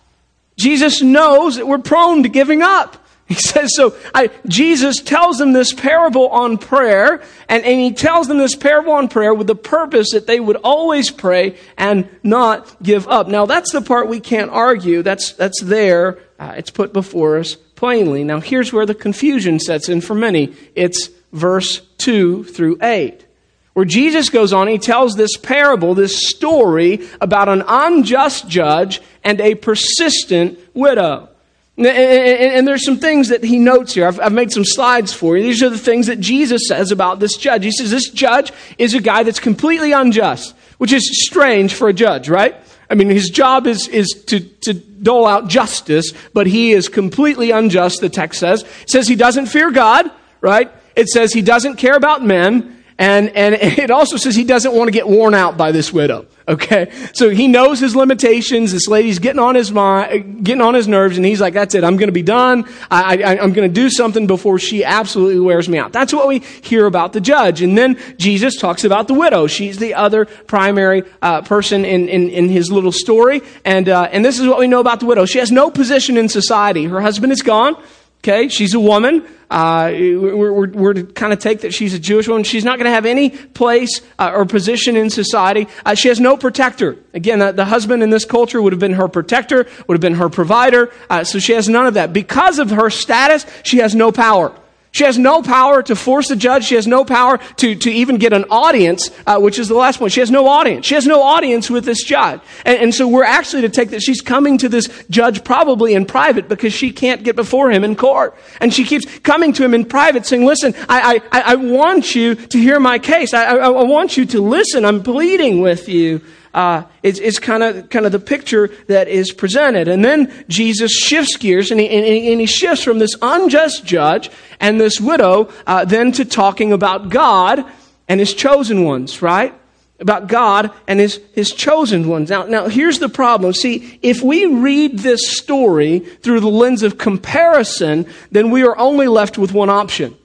Jesus 0.58 1.02
knows 1.02 1.56
that 1.56 1.66
we're 1.66 1.80
prone 1.80 2.22
to 2.22 2.30
giving 2.30 2.62
up. 2.62 3.04
He 3.28 3.36
says, 3.36 3.76
so 3.76 3.94
I, 4.16 4.30
Jesus 4.48 5.02
tells 5.02 5.38
them 5.38 5.52
this 5.52 5.74
parable 5.74 6.30
on 6.30 6.58
prayer, 6.58 7.22
and, 7.50 7.66
and 7.66 7.82
he 7.82 7.92
tells 7.92 8.30
them 8.30 8.38
this 8.38 8.56
parable 8.56 8.94
on 8.94 9.10
prayer 9.10 9.34
with 9.34 9.48
the 9.48 9.56
purpose 9.56 10.12
that 10.12 10.28
they 10.28 10.40
would 10.40 10.56
always 10.58 11.12
pray 11.12 11.58
and 11.78 12.08
not 12.24 12.82
give 12.82 13.06
up. 13.10 13.28
Now, 13.28 13.46
that's 13.46 13.74
the 13.74 13.82
part 13.82 14.08
we 14.08 14.22
can't 14.22 14.50
argue. 14.50 15.04
That's, 15.04 15.34
that's 15.34 15.62
there. 15.62 16.20
Uh, 16.40 16.54
it's 16.56 16.72
put 16.72 16.94
before 16.94 17.38
us 17.38 17.56
plainly. 17.56 18.24
Now, 18.24 18.40
here's 18.40 18.72
where 18.72 18.86
the 18.86 18.96
confusion 18.96 19.60
sets 19.60 19.90
in 19.90 20.00
for 20.00 20.16
many. 20.16 20.56
It's 20.74 21.10
verse 21.34 21.82
2 21.98 22.46
through 22.46 22.78
8 22.82 23.26
where 23.74 23.86
Jesus 23.86 24.32
goes 24.32 24.54
on, 24.54 24.68
he 24.68 24.80
tells 24.80 25.16
this 25.16 25.38
parable, 25.38 25.94
this 25.94 26.32
story 26.32 27.08
about 27.22 27.48
an 27.48 27.64
unjust 27.68 28.48
judge 28.48 29.04
and 29.24 29.40
a 29.40 29.54
persistent 29.54 30.58
widow. 30.74 31.30
And, 31.78 32.68
there's 32.68 32.84
some 32.84 32.98
things 32.98 33.30
that 33.30 33.44
he 33.44 33.60
notes 33.60 33.94
here. 33.94 34.08
I've, 34.08 34.34
made 34.34 34.52
some 34.52 34.66
slides 34.66 35.14
for 35.14 35.38
you. 35.38 35.44
These 35.44 35.62
are 35.62 35.70
the 35.70 35.78
things 35.78 36.08
that 36.08 36.20
Jesus 36.20 36.68
says 36.68 36.92
about 36.92 37.20
this 37.20 37.38
judge. 37.38 37.64
He 37.64 37.72
says 37.72 37.92
this 37.92 38.10
judge 38.10 38.52
is 38.80 38.96
a 38.96 39.00
guy 39.00 39.22
that's 39.22 39.40
completely 39.40 39.92
unjust, 39.92 40.56
which 40.80 40.92
is 40.92 41.24
strange 41.28 41.76
for 41.76 41.88
a 41.88 41.94
judge, 41.94 42.30
right? 42.30 42.56
I 42.90 42.96
mean, 42.96 43.10
his 43.10 43.30
job 43.30 43.68
is, 43.68 43.88
is 43.90 44.24
to, 44.28 44.40
to 44.40 44.74
dole 44.74 45.28
out 45.28 45.50
justice, 45.50 46.14
but 46.34 46.48
he 46.48 46.72
is 46.72 46.90
completely 46.90 47.52
unjust, 47.52 48.02
the 48.02 48.10
text 48.10 48.40
says. 48.40 48.64
It 48.82 48.90
says 48.90 49.08
he 49.08 49.16
doesn't 49.16 49.46
fear 49.46 49.70
God, 49.70 50.10
right? 50.42 50.72
It 50.96 51.10
says 51.10 51.32
he 51.32 51.44
doesn't 51.44 51.76
care 51.76 51.96
about 51.96 52.24
men. 52.24 52.84
And, 52.98 53.30
and 53.30 53.54
it 53.54 53.92
also 53.92 54.18
says 54.18 54.36
he 54.36 54.46
doesn't 54.46 54.74
want 54.74 54.88
to 54.88 54.92
get 54.92 55.08
worn 55.08 55.36
out 55.36 55.58
by 55.58 55.72
this 55.72 55.94
widow. 55.94 56.26
Okay? 56.48 56.92
So 57.14 57.30
he 57.30 57.48
knows 57.48 57.80
his 57.80 57.96
limitations. 57.96 58.72
This 58.72 58.88
lady's 58.88 59.20
getting 59.20 59.40
on 59.40 59.56
his 59.56 59.72
mind, 59.72 60.46
getting 60.46 60.62
on 60.62 60.76
his 60.76 60.88
nerves, 60.88 61.18
and 61.18 61.26
he's 61.26 61.42
like, 61.42 61.54
that's 61.54 61.76
it. 61.76 61.84
I'm 61.84 61.98
going 61.98 62.08
to 62.08 62.14
be 62.14 62.22
done. 62.22 62.66
I, 62.90 63.18
I, 63.22 63.32
I'm 63.40 63.52
going 63.52 63.68
to 63.68 63.74
do 63.74 63.90
something 63.90 64.28
before 64.28 64.58
she 64.58 64.86
absolutely 64.86 65.42
wears 65.42 65.68
me 65.68 65.78
out. 65.78 65.92
That's 65.92 66.14
what 66.14 66.28
we 66.28 66.40
hear 66.40 66.86
about 66.86 67.12
the 67.12 67.20
judge. 67.20 67.62
And 67.62 67.78
then 67.78 68.00
Jesus 68.18 68.56
talks 68.56 68.86
about 68.86 69.10
the 69.10 69.14
widow. 69.14 69.48
She's 69.48 69.78
the 69.78 69.96
other 69.96 70.26
primary 70.26 71.04
uh, 71.22 71.42
person 71.42 71.84
in, 71.84 72.08
in, 72.08 72.30
in, 72.30 72.48
his 72.48 72.72
little 72.72 72.94
story. 72.94 73.42
And, 73.66 73.90
uh, 73.90 74.08
and 74.12 74.24
this 74.24 74.40
is 74.40 74.48
what 74.48 74.60
we 74.60 74.68
know 74.68 74.80
about 74.80 75.02
the 75.02 75.06
widow. 75.06 75.26
She 75.26 75.40
has 75.40 75.52
no 75.52 75.70
position 75.70 76.16
in 76.16 76.30
society. 76.30 76.86
Her 76.86 77.02
husband 77.02 77.34
is 77.34 77.42
gone. 77.42 77.76
Okay, 78.20 78.50
she's 78.50 78.74
a 78.74 78.80
woman. 78.80 79.26
Uh, 79.50 79.90
we're, 79.94 80.52
we're, 80.52 80.68
we're, 80.68 80.94
to 80.94 81.04
kind 81.04 81.32
of 81.32 81.40
take 81.40 81.62
that 81.62 81.74
she's 81.74 81.94
a 81.94 82.00
Jewish 82.00 82.28
woman. 82.28 82.44
She's 82.44 82.66
not 82.66 82.78
going 82.78 82.86
to 82.86 82.92
have 82.92 83.06
any 83.06 83.30
place 83.30 84.02
uh, 84.20 84.32
or 84.34 84.46
position 84.46 84.98
in 84.98 85.10
society. 85.10 85.68
Uh, 85.86 85.94
she 85.94 86.10
has 86.10 86.20
no 86.20 86.36
protector. 86.36 86.98
Again, 87.14 87.40
the, 87.40 87.54
the, 87.54 87.64
husband 87.64 88.04
in 88.04 88.10
this 88.10 88.26
culture 88.26 88.62
would 88.62 88.74
have 88.74 88.80
been 88.80 88.94
her 88.94 89.08
protector, 89.08 89.68
would 89.88 89.96
have 89.96 90.02
been 90.02 90.16
her 90.16 90.28
provider. 90.30 90.92
Uh, 91.10 91.24
so 91.24 91.40
she 91.40 91.54
has 91.54 91.70
none 91.70 91.88
of 91.88 91.94
that. 91.94 92.12
Because 92.12 92.60
of 92.60 92.72
her 92.72 92.90
status, 92.90 93.46
she 93.64 93.78
has 93.78 93.96
no 93.96 94.12
power. 94.12 94.54
She 94.98 95.04
has 95.04 95.20
no 95.20 95.44
power 95.44 95.84
to 95.84 95.96
force 95.96 96.30
the 96.30 96.36
judge. 96.36 96.64
She 96.66 96.74
has 96.74 96.88
no 96.88 97.06
power 97.06 97.38
to, 97.58 97.76
to 97.76 97.92
even 97.92 98.18
get 98.18 98.34
an 98.34 98.46
audience, 98.50 99.12
uh, 99.28 99.38
which 99.40 99.60
is 99.60 99.68
the 99.68 99.76
last 99.76 100.00
point. 100.00 100.12
She 100.12 100.22
has 100.22 100.32
no 100.32 100.48
audience. 100.48 100.88
She 100.88 100.96
has 100.96 101.06
no 101.06 101.22
audience 101.22 101.70
with 101.70 101.86
this 101.86 102.04
judge. 102.04 102.42
And, 102.66 102.80
and, 102.80 102.96
so 102.96 103.08
we're 103.08 103.24
actually 103.24 103.62
to 103.62 103.70
take 103.70 103.92
that 103.92 104.02
she's 104.02 104.22
coming 104.22 104.58
to 104.58 104.68
this 104.68 104.90
judge 105.12 105.44
probably 105.44 105.94
in 105.94 106.08
private 106.08 106.50
because 106.50 106.74
she 106.74 106.92
can't 106.92 107.24
get 107.24 107.36
before 107.36 107.70
him 107.70 107.84
in 107.84 107.96
court. 107.96 108.36
And 108.60 108.74
she 108.74 108.86
keeps 108.86 109.06
coming 109.20 109.54
to 109.54 109.64
him 109.64 109.76
in 109.76 109.86
private 109.86 110.26
saying, 110.26 110.46
listen, 110.46 110.74
I, 110.90 111.22
I, 111.32 111.42
I 111.42 111.56
want 111.58 112.16
you 112.16 112.34
to 112.34 112.58
hear 112.58 112.80
my 112.80 112.98
case. 112.98 113.36
I, 113.36 113.44
I, 113.46 113.68
I 113.68 113.84
want 113.84 114.18
you 114.18 114.26
to 114.26 114.42
listen. 114.42 114.84
I'm 114.84 115.04
pleading 115.04 115.62
with 115.62 115.88
you 115.88 116.24
uh, 116.58 116.84
it's, 117.04 117.38
kind 117.38 117.62
of 117.62 117.88
kind 117.92 118.08
of 118.08 118.12
the 118.12 118.20
picture 118.20 118.72
that 118.88 119.08
is 119.08 119.32
presented. 119.32 119.88
And 119.88 120.04
then 120.04 120.34
Jesus 120.48 120.92
shifts 120.92 121.38
gears 121.38 121.70
and 121.70 121.80
he, 121.80 121.88
and 121.88 122.04
and 122.04 122.42
he 122.42 122.48
shifts 122.48 122.84
from 122.84 122.98
this 122.98 123.16
unjust 123.22 123.86
judge 123.86 124.32
and 124.60 124.82
this 124.82 125.00
widow 125.00 125.50
uh, 125.68 125.86
then 125.86 126.12
to 126.14 126.26
talking 126.26 126.74
about 126.74 127.10
God 127.10 127.64
and 128.08 128.20
his 128.20 128.34
chosen 128.34 128.84
ones, 128.84 129.22
right? 129.22 129.54
About 130.00 130.28
God 130.28 130.72
and 130.88 131.00
his, 131.00 131.22
his 131.34 131.52
chosen 131.52 132.08
ones. 132.08 132.32
Now, 132.32 132.46
now, 132.46 132.68
here's 132.68 132.98
the 132.98 133.10
problem. 133.10 133.54
See, 133.54 134.00
if 134.02 134.24
we 134.24 134.48
read 134.48 135.00
this 135.00 135.38
story 135.38 136.00
through 136.00 136.40
the 136.40 136.50
lens 136.50 136.82
of 136.82 136.98
comparison, 136.98 138.08
then 138.32 138.50
we 138.50 138.64
are 138.64 138.78
only 138.78 139.08
left 139.08 139.38
with 139.38 139.54
one 139.54 139.70
option. 139.70 140.18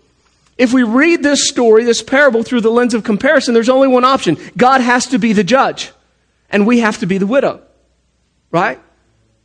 If 0.57 0.73
we 0.73 0.83
read 0.83 1.23
this 1.23 1.49
story, 1.49 1.85
this 1.85 2.03
parable, 2.03 2.43
through 2.43 2.61
the 2.62 2.71
lens 2.71 2.95
of 2.95 3.05
comparison, 3.05 3.53
there's 3.53 3.69
only 3.69 3.89
one 3.89 4.05
option 4.05 4.39
God 4.57 4.81
has 4.81 5.07
to 5.09 5.19
be 5.19 5.33
the 5.33 5.45
judge, 5.45 5.93
and 6.53 6.67
we 6.67 6.81
have 6.81 6.99
to 6.99 7.07
be 7.07 7.19
the 7.19 7.27
widow. 7.27 7.63
Right? 8.51 8.79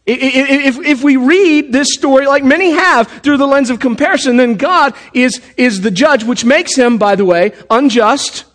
If, 0.06 0.78
if 0.80 1.04
we 1.04 1.18
read 1.18 1.74
this 1.74 1.94
story 1.94 2.28
like 2.28 2.44
many 2.44 2.72
have 2.72 3.08
through 3.24 3.38
the 3.38 3.48
lens 3.48 3.70
of 3.70 3.80
comparison, 3.80 4.38
then 4.38 4.56
God 4.56 4.94
is, 5.14 5.42
is 5.58 5.82
the 5.82 5.92
judge, 5.92 6.24
which 6.24 6.46
makes 6.46 6.76
him, 6.76 6.98
by 6.98 7.16
the 7.16 7.26
way, 7.26 7.52
unjust. 7.70 8.46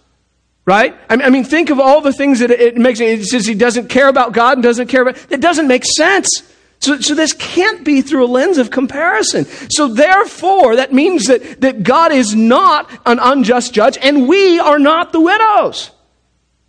Right? 0.65 0.97
I 1.11 1.29
mean, 1.29 1.45
think 1.45 1.69
of 1.69 1.79
all 1.79 2.01
the 2.01 2.13
things 2.13 2.39
that 2.39 2.51
it 2.51 2.77
makes. 2.77 3.01
It 3.01 3.25
says 3.25 3.45
he 3.45 3.55
doesn't 3.55 3.89
care 3.89 4.09
about 4.09 4.33
God 4.33 4.59
and 4.59 4.63
doesn't 4.63 4.87
care 4.87 5.03
about. 5.03 5.31
It 5.31 5.41
doesn't 5.41 5.69
make 5.69 5.85
sense. 5.85 6.43
So, 6.79 6.99
so 7.01 7.15
this 7.15 7.33
can't 7.33 7.85
be 7.85 8.01
through 8.01 8.25
a 8.25 8.27
lens 8.27 8.59
of 8.59 8.71
comparison. 8.71 9.45
So 9.71 9.89
therefore, 9.89 10.77
that 10.77 10.93
means 10.93 11.27
that, 11.27 11.61
that 11.61 11.83
God 11.83 12.13
is 12.13 12.35
not 12.35 12.91
an 13.05 13.19
unjust 13.21 13.75
judge 13.75 13.99
and 14.01 14.27
we 14.27 14.59
are 14.59 14.79
not 14.79 15.13
the 15.13 15.21
widows, 15.21 15.91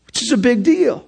which 0.08 0.22
is 0.22 0.32
a 0.32 0.38
big 0.38 0.64
deal. 0.64 1.08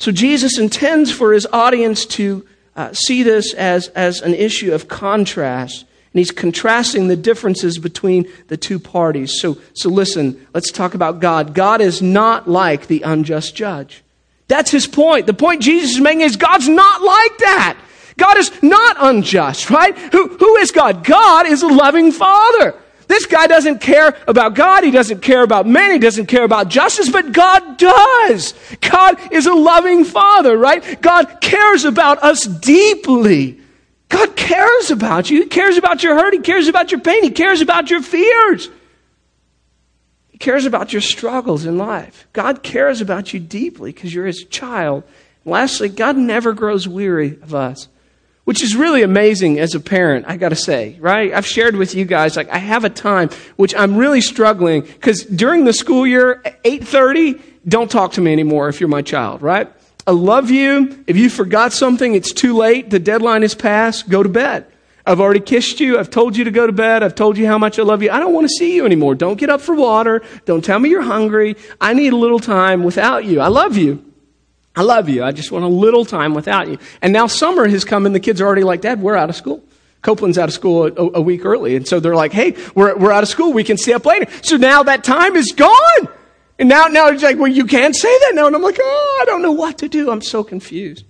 So 0.00 0.10
Jesus 0.10 0.58
intends 0.58 1.12
for 1.12 1.34
his 1.34 1.46
audience 1.52 2.06
to 2.06 2.46
uh, 2.74 2.92
see 2.94 3.22
this 3.22 3.52
as, 3.52 3.88
as 3.88 4.22
an 4.22 4.32
issue 4.32 4.72
of 4.72 4.88
contrast. 4.88 5.80
And 6.12 6.18
he's 6.18 6.30
contrasting 6.30 7.08
the 7.08 7.16
differences 7.16 7.78
between 7.78 8.26
the 8.48 8.56
two 8.56 8.78
parties. 8.78 9.38
So, 9.40 9.58
so 9.74 9.90
listen, 9.90 10.46
let's 10.54 10.72
talk 10.72 10.94
about 10.94 11.20
God. 11.20 11.54
God 11.54 11.82
is 11.82 12.00
not 12.00 12.48
like 12.48 12.86
the 12.86 13.02
unjust 13.02 13.54
judge. 13.54 14.02
That's 14.48 14.70
his 14.70 14.86
point. 14.86 15.26
The 15.26 15.34
point 15.34 15.60
Jesus 15.60 15.90
is 15.90 16.00
making 16.00 16.22
is 16.22 16.36
God's 16.36 16.68
not 16.68 17.02
like 17.02 17.38
that. 17.38 17.78
God 18.16 18.38
is 18.38 18.50
not 18.62 18.96
unjust, 19.00 19.68
right? 19.70 19.96
Who, 19.96 20.28
who 20.28 20.56
is 20.56 20.72
God? 20.72 21.04
God 21.04 21.46
is 21.46 21.62
a 21.62 21.68
loving 21.68 22.10
father. 22.10 22.74
This 23.10 23.26
guy 23.26 23.48
doesn't 23.48 23.80
care 23.80 24.16
about 24.28 24.54
God. 24.54 24.84
He 24.84 24.92
doesn't 24.92 25.20
care 25.20 25.42
about 25.42 25.66
men. 25.66 25.90
He 25.90 25.98
doesn't 25.98 26.26
care 26.26 26.44
about 26.44 26.68
justice, 26.68 27.08
but 27.08 27.32
God 27.32 27.76
does. 27.76 28.54
God 28.80 29.32
is 29.32 29.46
a 29.46 29.52
loving 29.52 30.04
father, 30.04 30.56
right? 30.56 31.02
God 31.02 31.40
cares 31.40 31.84
about 31.84 32.22
us 32.22 32.44
deeply. 32.44 33.60
God 34.10 34.36
cares 34.36 34.92
about 34.92 35.28
you. 35.28 35.42
He 35.42 35.48
cares 35.48 35.76
about 35.76 36.04
your 36.04 36.14
hurt. 36.14 36.34
He 36.34 36.38
cares 36.38 36.68
about 36.68 36.92
your 36.92 37.00
pain. 37.00 37.24
He 37.24 37.32
cares 37.32 37.60
about 37.60 37.90
your 37.90 38.00
fears. 38.00 38.70
He 40.28 40.38
cares 40.38 40.64
about 40.64 40.92
your 40.92 41.02
struggles 41.02 41.66
in 41.66 41.78
life. 41.78 42.28
God 42.32 42.62
cares 42.62 43.00
about 43.00 43.34
you 43.34 43.40
deeply 43.40 43.90
because 43.90 44.14
you're 44.14 44.26
his 44.26 44.44
child. 44.44 45.02
And 45.44 45.50
lastly, 45.50 45.88
God 45.88 46.16
never 46.16 46.52
grows 46.52 46.86
weary 46.86 47.40
of 47.42 47.56
us 47.56 47.88
which 48.50 48.64
is 48.64 48.74
really 48.74 49.02
amazing 49.02 49.60
as 49.60 49.76
a 49.76 49.78
parent, 49.78 50.24
I 50.26 50.36
gotta 50.36 50.56
say, 50.56 50.96
right? 50.98 51.32
I've 51.32 51.46
shared 51.46 51.76
with 51.76 51.94
you 51.94 52.04
guys, 52.04 52.36
like, 52.36 52.48
I 52.48 52.58
have 52.58 52.84
a 52.84 52.90
time 52.90 53.30
which 53.54 53.76
I'm 53.76 53.96
really 53.96 54.20
struggling, 54.20 54.80
because 54.82 55.22
during 55.24 55.66
the 55.66 55.72
school 55.72 56.04
year, 56.04 56.42
8.30, 56.64 57.40
don't 57.68 57.88
talk 57.88 58.10
to 58.14 58.20
me 58.20 58.32
anymore 58.32 58.68
if 58.68 58.80
you're 58.80 58.88
my 58.88 59.02
child, 59.02 59.40
right? 59.40 59.72
I 60.04 60.10
love 60.10 60.50
you. 60.50 61.04
If 61.06 61.16
you 61.16 61.30
forgot 61.30 61.72
something, 61.72 62.16
it's 62.16 62.32
too 62.32 62.56
late. 62.56 62.90
The 62.90 62.98
deadline 62.98 63.44
is 63.44 63.54
passed. 63.54 64.08
Go 64.08 64.20
to 64.20 64.28
bed. 64.28 64.66
I've 65.06 65.20
already 65.20 65.38
kissed 65.38 65.78
you. 65.78 65.96
I've 66.00 66.10
told 66.10 66.36
you 66.36 66.42
to 66.42 66.50
go 66.50 66.66
to 66.66 66.72
bed. 66.72 67.04
I've 67.04 67.14
told 67.14 67.38
you 67.38 67.46
how 67.46 67.56
much 67.56 67.78
I 67.78 67.84
love 67.84 68.02
you. 68.02 68.10
I 68.10 68.18
don't 68.18 68.34
want 68.34 68.48
to 68.48 68.52
see 68.52 68.74
you 68.74 68.84
anymore. 68.84 69.14
Don't 69.14 69.38
get 69.38 69.48
up 69.48 69.60
for 69.60 69.76
water. 69.76 70.22
Don't 70.44 70.64
tell 70.64 70.80
me 70.80 70.88
you're 70.88 71.02
hungry. 71.02 71.54
I 71.80 71.94
need 71.94 72.12
a 72.12 72.16
little 72.16 72.40
time 72.40 72.82
without 72.82 73.24
you. 73.24 73.40
I 73.40 73.46
love 73.46 73.76
you. 73.76 74.09
I 74.76 74.82
love 74.82 75.08
you. 75.08 75.24
I 75.24 75.32
just 75.32 75.50
want 75.50 75.64
a 75.64 75.68
little 75.68 76.04
time 76.04 76.34
without 76.34 76.68
you. 76.68 76.78
And 77.02 77.12
now 77.12 77.26
summer 77.26 77.66
has 77.68 77.84
come 77.84 78.06
and 78.06 78.14
the 78.14 78.20
kids 78.20 78.40
are 78.40 78.46
already 78.46 78.64
like, 78.64 78.80
Dad, 78.80 79.02
we're 79.02 79.16
out 79.16 79.28
of 79.28 79.36
school. 79.36 79.64
Copeland's 80.02 80.38
out 80.38 80.48
of 80.48 80.54
school 80.54 80.86
a, 80.86 81.18
a, 81.18 81.20
week 81.20 81.44
early. 81.44 81.76
And 81.76 81.86
so 81.86 82.00
they're 82.00 82.14
like, 82.14 82.32
hey, 82.32 82.56
we're, 82.74 82.96
we're 82.96 83.12
out 83.12 83.22
of 83.22 83.28
school. 83.28 83.52
We 83.52 83.64
can 83.64 83.76
stay 83.76 83.92
up 83.92 84.06
later. 84.06 84.26
So 84.42 84.56
now 84.56 84.82
that 84.84 85.04
time 85.04 85.36
is 85.36 85.52
gone. 85.52 86.08
And 86.58 86.68
now, 86.68 86.84
now 86.84 87.08
it's 87.08 87.22
like, 87.22 87.38
well, 87.38 87.50
you 87.50 87.66
can't 87.66 87.94
say 87.94 88.08
that 88.08 88.32
now. 88.34 88.46
And 88.46 88.56
I'm 88.56 88.62
like, 88.62 88.78
oh, 88.80 89.18
I 89.22 89.24
don't 89.26 89.42
know 89.42 89.52
what 89.52 89.78
to 89.78 89.88
do. 89.88 90.10
I'm 90.10 90.22
so 90.22 90.42
confused. 90.42 91.04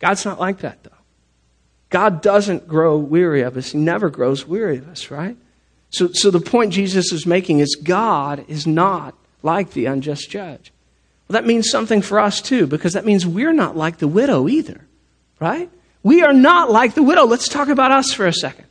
God's 0.00 0.24
not 0.24 0.38
like 0.38 0.58
that, 0.58 0.82
though. 0.84 0.90
God 1.90 2.22
doesn't 2.22 2.68
grow 2.68 2.96
weary 2.96 3.42
of 3.42 3.56
us. 3.56 3.72
He 3.72 3.78
never 3.78 4.10
grows 4.10 4.46
weary 4.46 4.78
of 4.78 4.88
us, 4.88 5.10
right? 5.10 5.36
So, 5.90 6.08
so 6.12 6.30
the 6.30 6.40
point 6.40 6.72
Jesus 6.72 7.12
is 7.12 7.26
making 7.26 7.60
is 7.60 7.74
God 7.74 8.44
is 8.48 8.66
not 8.66 9.14
like 9.42 9.72
the 9.72 9.86
unjust 9.86 10.30
judge. 10.30 10.72
Well, 11.28 11.40
that 11.40 11.46
means 11.46 11.70
something 11.70 12.02
for 12.02 12.18
us 12.18 12.40
too, 12.40 12.66
because 12.66 12.94
that 12.94 13.04
means 13.04 13.26
we're 13.26 13.52
not 13.52 13.76
like 13.76 13.98
the 13.98 14.08
widow 14.08 14.48
either, 14.48 14.80
right? 15.38 15.70
We 16.02 16.22
are 16.22 16.32
not 16.32 16.70
like 16.70 16.94
the 16.94 17.02
widow. 17.02 17.24
Let's 17.26 17.48
talk 17.48 17.68
about 17.68 17.92
us 17.92 18.12
for 18.12 18.26
a 18.26 18.32
second. 18.32 18.64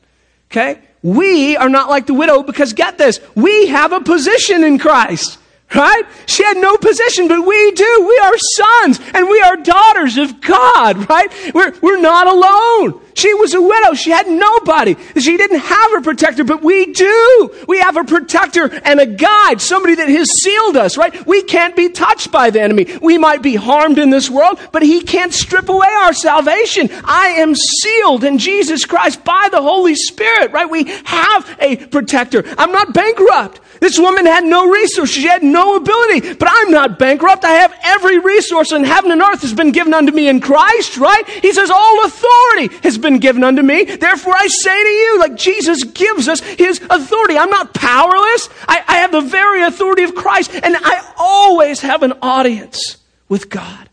Okay? 0.51 0.79
We 1.03 1.55
are 1.55 1.69
not 1.69 1.89
like 1.89 2.07
the 2.07 2.13
widow 2.13 2.41
because 2.41 2.73
get 2.73 2.97
this, 2.97 3.19
we 3.35 3.67
have 3.67 3.91
a 3.91 4.01
position 4.01 4.63
in 4.63 4.79
Christ. 4.79 5.37
Right? 5.75 6.03
She 6.27 6.43
had 6.43 6.55
no 6.55 6.77
position, 6.77 7.27
but 7.27 7.45
we 7.45 7.71
do. 7.71 8.05
We 8.07 8.17
are 8.23 8.37
sons 8.37 9.01
and 9.13 9.27
we 9.27 9.41
are 9.41 9.57
daughters 9.57 10.17
of 10.17 10.39
God, 10.39 11.09
right? 11.09 11.29
We're, 11.53 11.73
we're 11.81 11.99
not 11.99 12.25
alone. 12.25 13.01
She 13.17 13.33
was 13.33 13.55
a 13.55 13.61
widow. 13.61 13.95
She 13.95 14.11
had 14.11 14.27
nobody. 14.27 14.95
She 15.17 15.37
didn't 15.37 15.61
have 15.61 15.93
a 15.93 16.01
protector, 16.01 16.43
but 16.43 16.61
we 16.61 16.93
do. 16.93 17.55
We 17.67 17.79
have 17.79 17.97
a 17.97 18.03
protector 18.03 18.71
and 18.85 18.99
a 18.99 19.07
guide, 19.07 19.59
somebody 19.59 19.95
that 19.95 20.07
has 20.07 20.29
sealed 20.39 20.77
us, 20.77 20.97
right? 20.97 21.25
We 21.25 21.41
can't 21.41 21.75
be 21.75 21.89
touched 21.89 22.31
by 22.31 22.51
the 22.51 22.61
enemy. 22.61 22.85
We 23.01 23.17
might 23.17 23.41
be 23.41 23.55
harmed 23.55 23.97
in 23.97 24.11
this 24.11 24.29
world, 24.29 24.59
but 24.71 24.83
he 24.83 25.01
can't 25.01 25.33
strip 25.33 25.67
away 25.67 25.87
our 25.87 26.13
salvation. 26.13 26.89
I 27.03 27.29
am 27.29 27.55
sealed 27.55 28.23
in 28.23 28.37
Jesus 28.37 28.85
Christ 28.85 29.23
by 29.23 29.49
the 29.51 29.63
Holy 29.63 29.95
Spirit, 29.95 30.51
right? 30.51 30.69
We 30.69 30.83
have 31.05 31.57
a 31.59 31.77
protector. 31.87 32.43
I'm 32.55 32.71
not 32.71 32.93
bankrupt. 32.93 33.61
This 33.79 33.99
woman 33.99 34.25
had 34.25 34.43
no 34.43 34.69
resource. 34.69 35.09
She 35.09 35.27
had 35.27 35.43
no 35.43 35.75
ability. 35.75 36.33
But 36.33 36.49
I'm 36.51 36.71
not 36.71 36.97
bankrupt. 36.97 37.45
I 37.45 37.51
have 37.51 37.73
every 37.83 38.19
resource 38.19 38.71
in 38.71 38.83
heaven 38.83 39.11
and 39.11 39.21
earth 39.21 39.41
has 39.41 39.53
been 39.53 39.71
given 39.71 39.93
unto 39.93 40.11
me 40.11 40.27
in 40.27 40.39
Christ, 40.39 40.97
right? 40.97 41.27
He 41.27 41.53
says, 41.53 41.69
all 41.69 42.05
authority 42.05 42.75
has 42.83 42.97
been 42.97 43.06
given 43.15 43.43
unto 43.43 43.61
me. 43.61 43.85
Therefore 43.85 44.33
I 44.35 44.47
say 44.47 44.83
to 44.83 44.89
you, 44.89 45.19
like 45.19 45.35
Jesus 45.35 45.83
gives 45.85 46.27
us 46.27 46.41
his 46.41 46.79
authority. 46.89 47.37
I'm 47.37 47.49
not 47.49 47.73
powerless. 47.73 48.49
I, 48.67 48.83
I 48.87 48.97
have 48.97 49.13
the 49.13 49.21
very 49.21 49.63
authority 49.63 50.03
of 50.03 50.13
Christ. 50.13 50.51
And 50.53 50.75
I 50.75 51.13
always 51.17 51.79
have 51.81 52.03
an 52.03 52.13
audience 52.21 52.97
with 53.29 53.49
God 53.49 53.89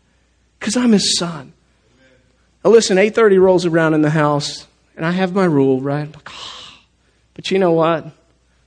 because 0.59 0.77
I'm 0.77 0.91
his 0.91 1.17
son. 1.17 1.53
Now 2.63 2.71
listen, 2.71 2.97
8.30 2.97 3.39
rolls 3.41 3.65
around 3.65 3.93
in 3.93 4.01
the 4.01 4.09
house 4.09 4.67
and 4.95 5.05
I 5.05 5.11
have 5.11 5.33
my 5.33 5.45
rule, 5.45 5.81
right? 5.81 6.13
Like, 6.13 6.29
oh. 6.31 6.51
But 7.33 7.51
you 7.51 7.59
know 7.59 7.71
what? 7.71 8.05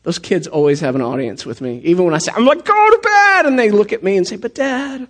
Those 0.04 0.18
kids 0.18 0.46
always 0.46 0.80
have 0.80 0.94
an 0.94 1.02
audience 1.02 1.44
with 1.44 1.60
me. 1.60 1.80
Even 1.84 2.04
when 2.04 2.14
I 2.14 2.18
say, 2.18 2.32
I'm 2.34 2.46
like, 2.46 2.64
go 2.64 2.90
to 2.90 2.98
bed. 2.98 3.46
And 3.46 3.58
they 3.58 3.70
look 3.70 3.92
at 3.92 4.02
me 4.02 4.16
and 4.16 4.26
say, 4.26 4.36
but 4.36 4.54
dad, 4.54 5.08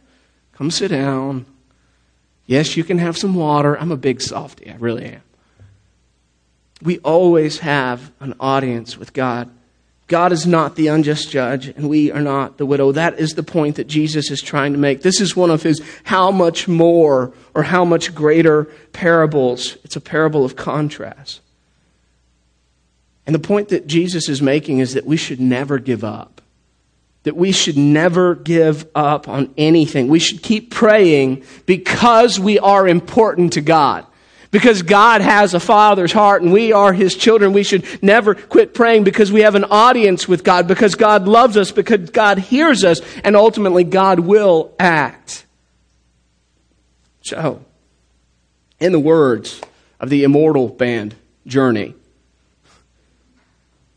come 0.54 0.70
sit 0.70 0.88
down. 0.88 1.46
Yes, 2.46 2.76
you 2.76 2.84
can 2.84 2.98
have 2.98 3.16
some 3.16 3.34
water. 3.34 3.78
I'm 3.78 3.92
a 3.92 3.96
big 3.96 4.22
softy. 4.22 4.70
I 4.70 4.76
really 4.76 5.04
am. 5.04 5.22
We 6.82 6.98
always 6.98 7.58
have 7.58 8.12
an 8.20 8.34
audience 8.38 8.96
with 8.96 9.12
God. 9.12 9.50
God 10.08 10.32
is 10.32 10.46
not 10.46 10.74
the 10.74 10.86
unjust 10.86 11.30
judge, 11.30 11.66
and 11.68 11.88
we 11.88 12.10
are 12.10 12.22
not 12.22 12.56
the 12.56 12.64
widow. 12.64 12.92
That 12.92 13.18
is 13.18 13.34
the 13.34 13.42
point 13.42 13.76
that 13.76 13.86
Jesus 13.86 14.30
is 14.30 14.40
trying 14.40 14.72
to 14.72 14.78
make. 14.78 15.02
This 15.02 15.20
is 15.20 15.36
one 15.36 15.50
of 15.50 15.62
his 15.62 15.82
how 16.04 16.30
much 16.30 16.66
more 16.66 17.34
or 17.54 17.62
how 17.64 17.84
much 17.84 18.14
greater 18.14 18.64
parables. 18.94 19.76
It's 19.84 19.96
a 19.96 20.00
parable 20.00 20.46
of 20.46 20.56
contrast. 20.56 21.40
And 23.26 23.34
the 23.34 23.38
point 23.38 23.68
that 23.68 23.86
Jesus 23.86 24.30
is 24.30 24.40
making 24.40 24.78
is 24.78 24.94
that 24.94 25.04
we 25.04 25.18
should 25.18 25.40
never 25.40 25.78
give 25.78 26.02
up. 26.02 26.40
That 27.24 27.36
we 27.36 27.52
should 27.52 27.76
never 27.76 28.34
give 28.34 28.86
up 28.94 29.28
on 29.28 29.52
anything. 29.58 30.08
We 30.08 30.18
should 30.18 30.42
keep 30.42 30.70
praying 30.70 31.44
because 31.66 32.40
we 32.40 32.58
are 32.58 32.88
important 32.88 33.52
to 33.52 33.60
God. 33.60 34.06
Because 34.50 34.82
God 34.82 35.20
has 35.20 35.52
a 35.52 35.60
father's 35.60 36.12
heart 36.12 36.42
and 36.42 36.52
we 36.52 36.72
are 36.72 36.92
his 36.92 37.14
children. 37.14 37.52
We 37.52 37.62
should 37.62 37.84
never 38.02 38.34
quit 38.34 38.72
praying 38.72 39.04
because 39.04 39.30
we 39.30 39.42
have 39.42 39.54
an 39.54 39.64
audience 39.64 40.26
with 40.26 40.42
God, 40.42 40.66
because 40.66 40.94
God 40.94 41.28
loves 41.28 41.56
us, 41.56 41.70
because 41.70 42.10
God 42.10 42.38
hears 42.38 42.82
us, 42.82 43.00
and 43.24 43.36
ultimately 43.36 43.84
God 43.84 44.20
will 44.20 44.74
act. 44.78 45.44
So, 47.22 47.62
in 48.80 48.92
the 48.92 48.98
words 48.98 49.60
of 50.00 50.08
the 50.08 50.24
immortal 50.24 50.68
band 50.68 51.14
Journey, 51.46 51.94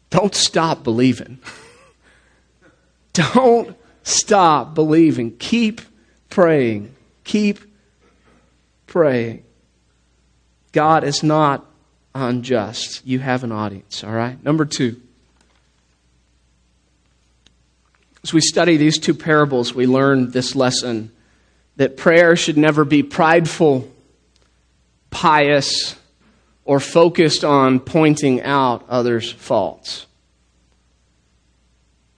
don't 0.10 0.36
stop 0.36 0.84
believing. 0.84 1.40
Don't 3.14 3.76
stop 4.04 4.74
believing. 4.74 5.36
Keep 5.38 5.82
praying. 6.30 6.96
Keep 7.26 7.60
praying. 8.88 9.44
God 10.72 11.04
is 11.04 11.24
not 11.24 11.66
unjust. 12.16 13.06
You 13.06 13.20
have 13.20 13.44
an 13.44 13.52
audience, 13.52 14.04
all 14.04 14.12
right? 14.12 14.42
Number 14.44 14.66
two. 14.66 15.02
As 18.24 18.34
we 18.34 18.42
study 18.42 18.78
these 18.78 19.00
two 19.00 19.14
parables, 19.14 19.74
we 19.74 19.88
learn 19.88 20.32
this 20.32 20.56
lesson 20.56 21.12
that 21.78 21.98
prayer 21.98 22.36
should 22.36 22.58
never 22.58 22.86
be 22.86 23.02
prideful, 23.02 23.92
pious, 25.10 25.96
or 26.64 26.80
focused 26.80 27.44
on 27.44 27.80
pointing 27.80 28.42
out 28.42 28.86
others' 28.88 29.32
faults. 29.32 30.06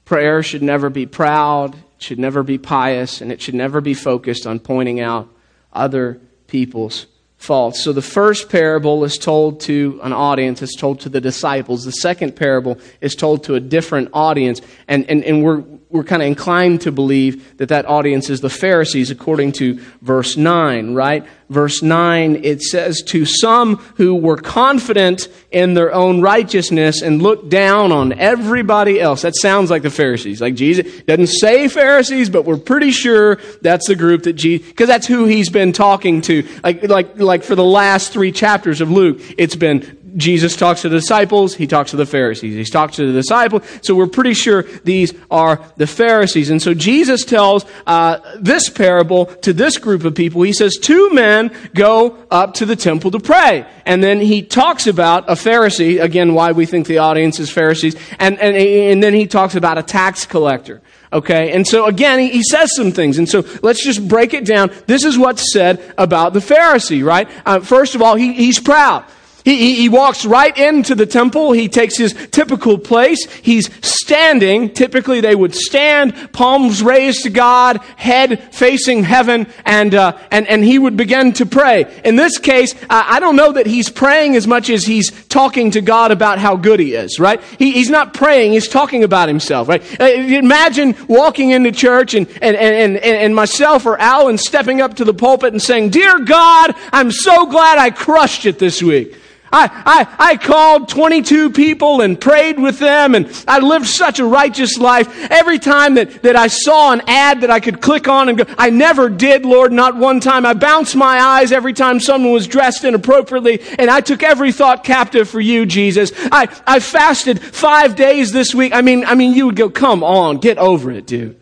Prayer 0.04 0.44
should 0.44 0.62
never 0.62 0.90
be 0.90 1.06
proud, 1.06 1.76
it 1.76 1.82
should 1.98 2.20
never 2.20 2.44
be 2.44 2.58
pious, 2.58 3.22
and 3.22 3.32
it 3.32 3.42
should 3.42 3.56
never 3.56 3.80
be 3.80 3.94
focused 3.94 4.46
on 4.46 4.60
pointing 4.60 5.00
out 5.00 5.30
other 5.72 6.20
people's 6.48 7.06
faults. 7.44 7.84
So 7.84 7.92
the 7.92 8.02
first 8.02 8.50
parable 8.50 9.04
is 9.04 9.18
told 9.18 9.60
to 9.62 10.00
an 10.02 10.14
audience, 10.14 10.62
it's 10.62 10.78
told 10.78 11.02
to 11.02 11.10
the 11.10 11.20
disciples. 11.20 11.84
The 11.84 11.92
second 11.92 12.38
parable 12.38 12.80
is 13.02 13.16
told 13.16 13.44
to 13.46 13.56
a 13.56 13.60
different 13.60 14.10
audience. 14.14 14.62
And, 14.88 15.10
and, 15.10 15.24
and 15.26 15.44
we're, 15.44 15.62
we're 15.90 16.06
kind 16.06 16.22
of 16.22 16.28
inclined 16.30 16.82
to 16.82 16.92
believe 16.92 17.58
that 17.58 17.68
that 17.68 17.86
audience 17.86 18.30
is 18.30 18.40
the 18.40 18.50
Pharisees, 18.50 19.12
according 19.12 19.52
to 19.54 19.82
verse 20.02 20.38
9, 20.38 20.94
right? 20.94 21.26
Verse 21.50 21.82
9, 21.82 22.44
it 22.44 22.62
says, 22.62 23.02
To 23.04 23.26
some 23.26 23.78
who 23.98 24.16
were 24.16 24.38
confident 24.38 25.28
in 25.52 25.74
their 25.74 25.94
own 25.94 26.22
righteousness 26.22 27.02
and 27.02 27.22
looked 27.22 27.50
down 27.50 27.92
on 27.92 28.14
everybody 28.14 29.00
else. 29.00 29.22
That 29.22 29.36
sounds 29.36 29.70
like 29.70 29.82
the 29.84 29.90
Pharisees. 29.90 30.42
Like 30.42 30.56
Jesus 30.56 31.02
doesn't 31.02 31.28
say 31.28 31.68
Pharisees, 31.68 32.30
but 32.30 32.46
we're 32.46 32.58
pretty 32.58 32.92
sure 32.92 33.40
that's 33.62 33.88
the 33.88 33.96
group 33.96 34.24
that 34.24 34.34
Jesus, 34.34 34.68
because 34.68 34.88
that's 34.88 35.08
who 35.08 35.26
he's 35.26 35.50
been 35.50 35.74
talking 35.74 36.22
to. 36.22 36.48
Like, 36.64 36.84
like, 36.84 37.20
like 37.20 37.44
for 37.44 37.56
the 37.56 37.64
last 37.64 38.14
three 38.14 38.32
chapters 38.32 38.82
of 38.82 38.90
Luke, 38.90 39.20
it's 39.38 39.56
been 39.56 40.03
Jesus 40.16 40.56
talks 40.56 40.82
to 40.82 40.90
the 40.90 40.98
disciples, 40.98 41.56
he 41.56 41.68
talks 41.68 41.92
to 41.92 41.98
the 41.98 42.06
Pharisees. 42.06 42.56
He 42.56 42.72
talks 42.72 42.96
to 42.98 43.08
the 43.08 43.14
disciples, 43.14 43.64
so 43.82 43.96
we're 43.96 44.08
pretty 44.08 44.34
sure 44.34 44.64
these 44.84 45.14
are 45.32 45.64
the 45.78 45.88
Pharisees. 45.88 46.50
And 46.50 46.62
so 46.62 46.74
Jesus 46.74 47.26
tells 47.26 47.66
uh, 47.88 48.20
this 48.40 48.70
parable 48.70 49.26
to 49.26 49.54
this 49.54 49.78
group 49.78 50.04
of 50.04 50.16
people. 50.16 50.42
He 50.42 50.54
says, 50.54 50.78
Two 50.78 51.14
men 51.14 51.52
go 51.74 52.18
up 52.30 52.56
to 52.56 52.66
the 52.66 52.76
temple 52.76 53.12
to 53.12 53.20
pray. 53.20 53.66
And 53.86 54.04
then 54.04 54.20
he 54.20 54.42
talks 54.42 54.88
about 54.88 55.30
a 55.30 55.34
Pharisee, 55.34 56.02
again, 56.02 56.34
why 56.34 56.52
we 56.52 56.66
think 56.66 56.88
the 56.88 57.00
audience 57.00 57.40
is 57.40 57.50
Pharisees, 57.50 57.96
and, 58.20 58.40
and, 58.40 58.56
and 58.56 59.04
then 59.04 59.14
he 59.14 59.28
talks 59.28 59.56
about 59.56 59.78
a 59.78 59.84
tax 59.84 60.26
collector. 60.26 60.82
Okay, 61.12 61.52
and 61.52 61.68
so 61.68 61.86
again, 61.86 62.18
he, 62.18 62.30
he, 62.30 62.44
says 62.44 62.76
some 62.76 62.92
things. 62.92 63.20
And 63.20 63.30
so 63.30 63.46
let's 63.62 63.84
just 63.84 64.08
break 64.08 64.34
it 64.34 64.46
down. 64.46 64.72
This 64.88 65.04
is 65.06 65.16
what's 65.16 65.54
said 65.54 65.94
about 65.96 66.34
the 66.34 66.40
Pharisee, 66.40 67.06
right? 67.06 67.30
Uh, 67.46 67.60
first 67.60 67.94
of 67.94 68.02
all, 68.02 68.16
he, 68.16 68.34
he's 68.34 68.60
proud. 68.60 69.06
He, 69.44 69.58
he, 69.58 69.76
he, 69.76 69.90
walks 69.90 70.26
right 70.26 70.58
into 70.58 70.96
the 70.96 71.06
temple. 71.06 71.52
He 71.52 71.68
takes 71.68 71.98
his 71.98 72.14
typical 72.32 72.78
place. 72.78 73.30
He's 73.42 73.70
standing. 73.86 74.74
Typically, 74.74 75.20
they 75.20 75.36
would 75.36 75.54
stand, 75.54 76.32
palms 76.32 76.82
raised 76.82 77.24
to 77.24 77.30
God, 77.30 77.78
head 77.98 78.54
facing 78.54 79.04
heaven, 79.04 79.48
and, 79.66 79.94
uh, 79.94 80.18
and, 80.32 80.48
and 80.48 80.64
he 80.64 80.80
would 80.80 80.96
begin 80.96 81.34
to 81.34 81.46
pray. 81.46 81.86
In 82.06 82.16
this 82.16 82.38
case, 82.40 82.74
uh, 82.84 83.04
I 83.06 83.20
don't 83.20 83.36
know 83.36 83.52
that 83.52 83.66
he's 83.66 83.90
praying 83.90 84.36
as 84.36 84.48
much 84.48 84.70
as 84.70 84.86
he's 84.86 85.12
talking 85.28 85.72
to 85.72 85.82
God 85.82 86.12
about 86.12 86.40
how 86.40 86.56
good 86.56 86.80
he 86.80 86.94
is, 86.94 87.20
right? 87.20 87.42
He, 87.60 87.72
he's 87.72 87.90
not 87.90 88.14
praying, 88.14 88.54
he's 88.54 88.70
talking 88.70 89.04
about 89.04 89.28
himself, 89.28 89.68
right? 89.68 89.84
Uh, 90.00 90.06
imagine 90.06 90.96
walking 91.08 91.52
into 91.52 91.72
church 91.72 92.14
and, 92.14 92.28
and, 92.42 92.56
and, 92.56 92.98
and, 92.98 93.04
and 93.04 93.36
myself 93.36 93.86
or 93.86 94.00
Alan 94.00 94.38
stepping 94.38 94.80
up 94.80 94.96
to 94.96 95.04
the 95.04 95.14
pulpit 95.14 95.52
and 95.52 95.62
saying, 95.62 95.90
Dear 95.90 96.20
God, 96.20 96.76
I'm 96.94 97.12
so 97.12 97.46
glad 97.46 97.78
I 97.78 97.90
crushed 97.90 98.46
it 98.46 98.58
this 98.58 98.82
week. 98.82 99.18
I, 99.54 99.70
I, 99.86 100.32
I 100.32 100.38
called 100.38 100.90
22 100.90 101.52
people 101.52 102.02
and 102.02 102.20
prayed 102.20 102.60
with 102.60 102.80
them 102.80 103.14
and 103.14 103.32
I 103.48 103.60
lived 103.60 103.86
such 103.86 104.20
a 104.20 104.26
righteous 104.26 104.80
life. 104.80 105.32
Every 105.32 105.60
time 105.60 105.94
that, 105.94 106.24
that 106.24 106.36
I 106.36 106.48
saw 106.48 106.92
an 106.92 107.04
ad 107.08 107.42
that 107.42 107.52
I 107.52 107.60
could 107.60 107.80
click 107.80 108.08
on 108.08 108.30
and 108.30 108.38
go, 108.40 108.46
I 108.58 108.72
never 108.72 109.10
did, 109.10 109.46
Lord, 109.46 109.72
not 109.72 109.96
one 109.96 110.20
time. 110.20 110.44
I 110.46 110.56
bounced 110.56 110.96
my 110.96 111.20
eyes 111.20 111.52
every 111.52 111.74
time 111.74 112.00
someone 112.00 112.34
was 112.34 112.48
dressed 112.48 112.84
inappropriately 112.84 113.62
and 113.78 113.92
I 113.92 114.02
took 114.02 114.24
every 114.24 114.52
thought 114.52 114.84
captive 114.84 115.30
for 115.30 115.40
you, 115.40 115.68
Jesus. 115.68 116.12
I, 116.32 116.50
I 116.66 116.80
fasted 116.80 117.40
five 117.40 117.96
days 117.96 118.32
this 118.32 118.56
week. 118.56 118.74
I 118.74 118.82
mean, 118.82 119.06
I 119.06 119.14
mean, 119.14 119.34
you 119.34 119.46
would 119.46 119.56
go, 119.56 119.70
come 119.70 120.04
on, 120.04 120.40
get 120.40 120.58
over 120.58 120.92
it, 120.92 121.06
dude. 121.06 121.40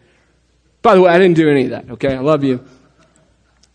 By 0.82 0.96
the 0.96 1.02
way, 1.02 1.12
I 1.12 1.18
didn't 1.18 1.38
do 1.38 1.50
any 1.50 1.66
of 1.66 1.70
that, 1.70 1.92
okay? 1.92 2.14
I 2.14 2.20
love 2.20 2.44
you. 2.44 2.66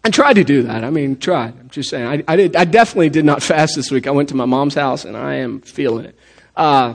I 0.07 0.09
tried 0.09 0.35
to 0.35 0.45
do 0.45 0.63
that. 0.63 0.85
I 0.85 0.91
mean, 0.91 1.17
tried. 1.17 1.59
I'm 1.59 1.69
just 1.69 1.91
saying. 1.91 2.07
I, 2.07 2.33
I, 2.33 2.37
did, 2.37 2.55
I 2.55 2.65
definitely 2.65 3.11
did 3.11 3.25
not 3.25 3.43
fast 3.43 3.75
this 3.75 3.91
week. 3.91 4.07
I 4.07 4.13
went 4.13 4.29
to 4.29 4.37
my 4.37 4.45
mom's 4.45 4.77
house 4.77 5.05
and 5.05 5.17
I 5.17 5.35
am 5.35 5.63
feeling 5.63 6.05
it. 6.05 6.17
Uh, 6.55 6.95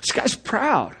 this 0.00 0.10
guy's 0.10 0.34
proud. 0.34 0.96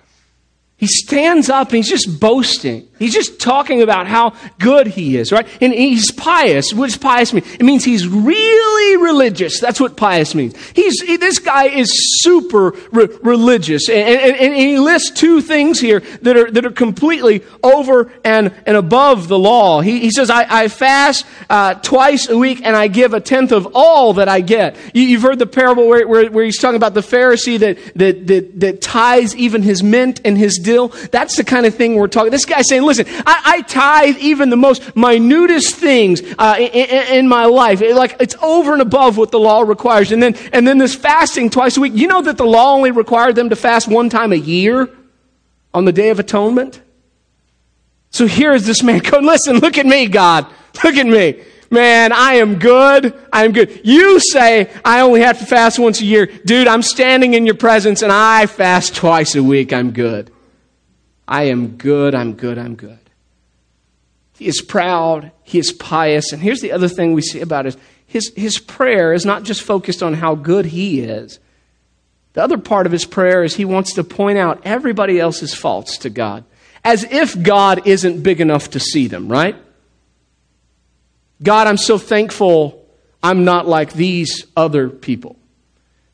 He 0.80 0.86
stands 0.86 1.50
up 1.50 1.68
and 1.68 1.76
he's 1.76 1.90
just 1.90 2.18
boasting. 2.18 2.88
He's 2.98 3.12
just 3.12 3.38
talking 3.38 3.82
about 3.82 4.06
how 4.06 4.34
good 4.58 4.86
he 4.86 5.16
is, 5.16 5.30
right? 5.30 5.46
And 5.60 5.74
he's 5.74 6.10
pious. 6.10 6.72
What 6.72 6.86
does 6.86 6.96
pious 6.96 7.34
mean? 7.34 7.44
It 7.58 7.64
means 7.64 7.84
he's 7.84 8.08
really 8.08 8.96
religious. 9.02 9.60
That's 9.60 9.78
what 9.78 9.96
pious 9.96 10.34
means. 10.34 10.54
He's, 10.72 11.00
he, 11.02 11.18
this 11.18 11.38
guy 11.38 11.64
is 11.64 11.90
super 12.22 12.70
re- 12.92 13.08
religious. 13.22 13.90
And, 13.90 14.20
and, 14.20 14.36
and, 14.36 14.54
he 14.54 14.78
lists 14.78 15.10
two 15.10 15.42
things 15.42 15.80
here 15.80 16.00
that 16.22 16.36
are, 16.36 16.50
that 16.50 16.64
are 16.64 16.70
completely 16.70 17.42
over 17.62 18.12
and, 18.24 18.54
and 18.64 18.76
above 18.76 19.28
the 19.28 19.38
law. 19.38 19.82
He, 19.82 20.00
he 20.00 20.10
says, 20.10 20.30
I, 20.30 20.64
I 20.64 20.68
fast 20.68 21.26
uh, 21.48 21.74
twice 21.74 22.28
a 22.28 22.38
week 22.38 22.60
and 22.64 22.74
I 22.74 22.88
give 22.88 23.12
a 23.12 23.20
tenth 23.20 23.52
of 23.52 23.68
all 23.74 24.14
that 24.14 24.28
I 24.28 24.40
get. 24.40 24.76
You, 24.94 25.18
have 25.18 25.22
heard 25.22 25.38
the 25.38 25.46
parable 25.46 25.88
where, 25.88 26.06
where, 26.08 26.30
where 26.30 26.44
he's 26.44 26.58
talking 26.58 26.76
about 26.76 26.94
the 26.94 27.00
Pharisee 27.00 27.58
that, 27.58 27.78
that, 27.96 28.26
that, 28.26 28.60
that 28.60 28.80
tithes 28.80 29.34
even 29.36 29.62
his 29.62 29.82
mint 29.82 30.20
and 30.24 30.36
his 30.36 30.58
that's 31.10 31.36
the 31.36 31.44
kind 31.44 31.66
of 31.66 31.74
thing 31.74 31.96
we're 31.96 32.08
talking. 32.08 32.30
This 32.30 32.44
guy's 32.44 32.68
saying, 32.68 32.82
listen, 32.82 33.06
I, 33.26 33.42
I 33.44 33.62
tithe 33.62 34.16
even 34.18 34.50
the 34.50 34.56
most 34.56 34.96
minutest 34.96 35.76
things 35.76 36.22
uh, 36.38 36.56
in, 36.58 36.68
in, 36.68 37.18
in, 37.18 37.28
my 37.28 37.44
life. 37.44 37.82
It, 37.82 37.94
like 37.94 38.16
it's 38.20 38.34
over 38.42 38.72
and 38.72 38.82
above 38.82 39.16
what 39.16 39.30
the 39.30 39.38
law 39.38 39.62
requires. 39.62 40.12
And 40.12 40.22
then, 40.22 40.34
and 40.52 40.66
then 40.66 40.78
this 40.78 40.94
fasting 40.94 41.50
twice 41.50 41.76
a 41.76 41.80
week. 41.80 41.92
You 41.94 42.08
know 42.08 42.22
that 42.22 42.36
the 42.36 42.46
law 42.46 42.74
only 42.74 42.90
required 42.90 43.36
them 43.36 43.50
to 43.50 43.56
fast 43.56 43.88
one 43.88 44.08
time 44.08 44.32
a 44.32 44.36
year 44.36 44.88
on 45.72 45.84
the 45.84 45.92
Day 45.92 46.10
of 46.10 46.18
Atonement? 46.18 46.80
So 48.10 48.26
here 48.26 48.52
is 48.52 48.66
this 48.66 48.82
man 48.82 48.98
going, 49.10 49.24
listen, 49.24 49.58
look 49.58 49.78
at 49.78 49.86
me, 49.86 50.06
God. 50.06 50.46
Look 50.84 50.96
at 50.96 51.06
me. 51.06 51.42
Man, 51.70 52.12
I 52.12 52.34
am 52.34 52.58
good. 52.58 53.14
I 53.32 53.44
am 53.44 53.52
good. 53.52 53.82
You 53.84 54.18
say 54.18 54.70
I 54.84 55.00
only 55.00 55.20
have 55.20 55.38
to 55.38 55.46
fast 55.46 55.78
once 55.78 56.00
a 56.00 56.04
year. 56.04 56.26
Dude, 56.26 56.66
I'm 56.66 56.82
standing 56.82 57.34
in 57.34 57.46
your 57.46 57.54
presence 57.54 58.02
and 58.02 58.10
I 58.10 58.46
fast 58.46 58.96
twice 58.96 59.36
a 59.36 59.42
week. 59.42 59.72
I'm 59.72 59.92
good. 59.92 60.32
I 61.30 61.44
am 61.44 61.76
good, 61.76 62.12
I'm 62.12 62.34
good, 62.34 62.58
I'm 62.58 62.74
good. 62.74 62.98
He 64.36 64.48
is 64.48 64.60
proud, 64.60 65.30
he 65.44 65.60
is 65.60 65.72
pious. 65.72 66.32
And 66.32 66.42
here's 66.42 66.60
the 66.60 66.72
other 66.72 66.88
thing 66.88 67.14
we 67.14 67.22
see 67.22 67.40
about 67.40 67.66
it 67.66 67.76
his, 68.04 68.32
his 68.34 68.58
prayer 68.58 69.12
is 69.12 69.24
not 69.24 69.44
just 69.44 69.62
focused 69.62 70.02
on 70.02 70.14
how 70.14 70.34
good 70.34 70.66
he 70.66 71.00
is. 71.00 71.38
The 72.32 72.42
other 72.42 72.58
part 72.58 72.86
of 72.86 72.92
his 72.92 73.04
prayer 73.04 73.44
is 73.44 73.54
he 73.54 73.64
wants 73.64 73.94
to 73.94 74.02
point 74.02 74.36
out 74.36 74.62
everybody 74.64 75.20
else's 75.20 75.54
faults 75.54 75.98
to 75.98 76.10
God, 76.10 76.42
as 76.84 77.04
if 77.04 77.40
God 77.40 77.86
isn't 77.86 78.24
big 78.24 78.40
enough 78.40 78.70
to 78.70 78.80
see 78.80 79.06
them, 79.06 79.28
right? 79.28 79.54
God, 81.40 81.68
I'm 81.68 81.76
so 81.76 81.98
thankful 81.98 82.84
I'm 83.22 83.44
not 83.44 83.68
like 83.68 83.92
these 83.92 84.44
other 84.56 84.88
people, 84.88 85.36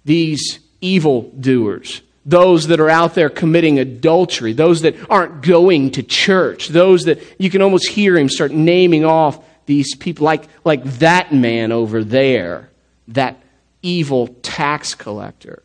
these 0.05 0.59
evil 0.83 1.31
doers 1.40 2.02
those 2.26 2.66
that 2.66 2.80
are 2.80 2.90
out 2.90 3.14
there 3.14 3.30
committing 3.30 3.78
adultery, 3.78 4.52
those 4.52 4.82
that 4.82 4.96
aren't 5.08 5.42
going 5.42 5.92
to 5.92 6.02
church, 6.02 6.68
those 6.68 7.04
that 7.04 7.22
you 7.38 7.48
can 7.48 7.62
almost 7.62 7.88
hear 7.88 8.18
him 8.18 8.28
start 8.28 8.50
naming 8.50 9.04
off 9.04 9.42
these 9.66 9.94
people, 9.94 10.24
like, 10.24 10.48
like 10.64 10.82
that 10.98 11.32
man 11.32 11.70
over 11.70 12.02
there, 12.02 12.68
that 13.08 13.40
evil 13.80 14.26
tax 14.42 14.94
collector. 14.94 15.62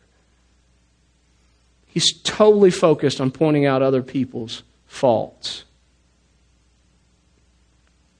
He's 1.88 2.20
totally 2.22 2.70
focused 2.70 3.20
on 3.20 3.32
pointing 3.32 3.66
out 3.66 3.82
other 3.82 4.02
people's 4.02 4.62
faults. 4.86 5.64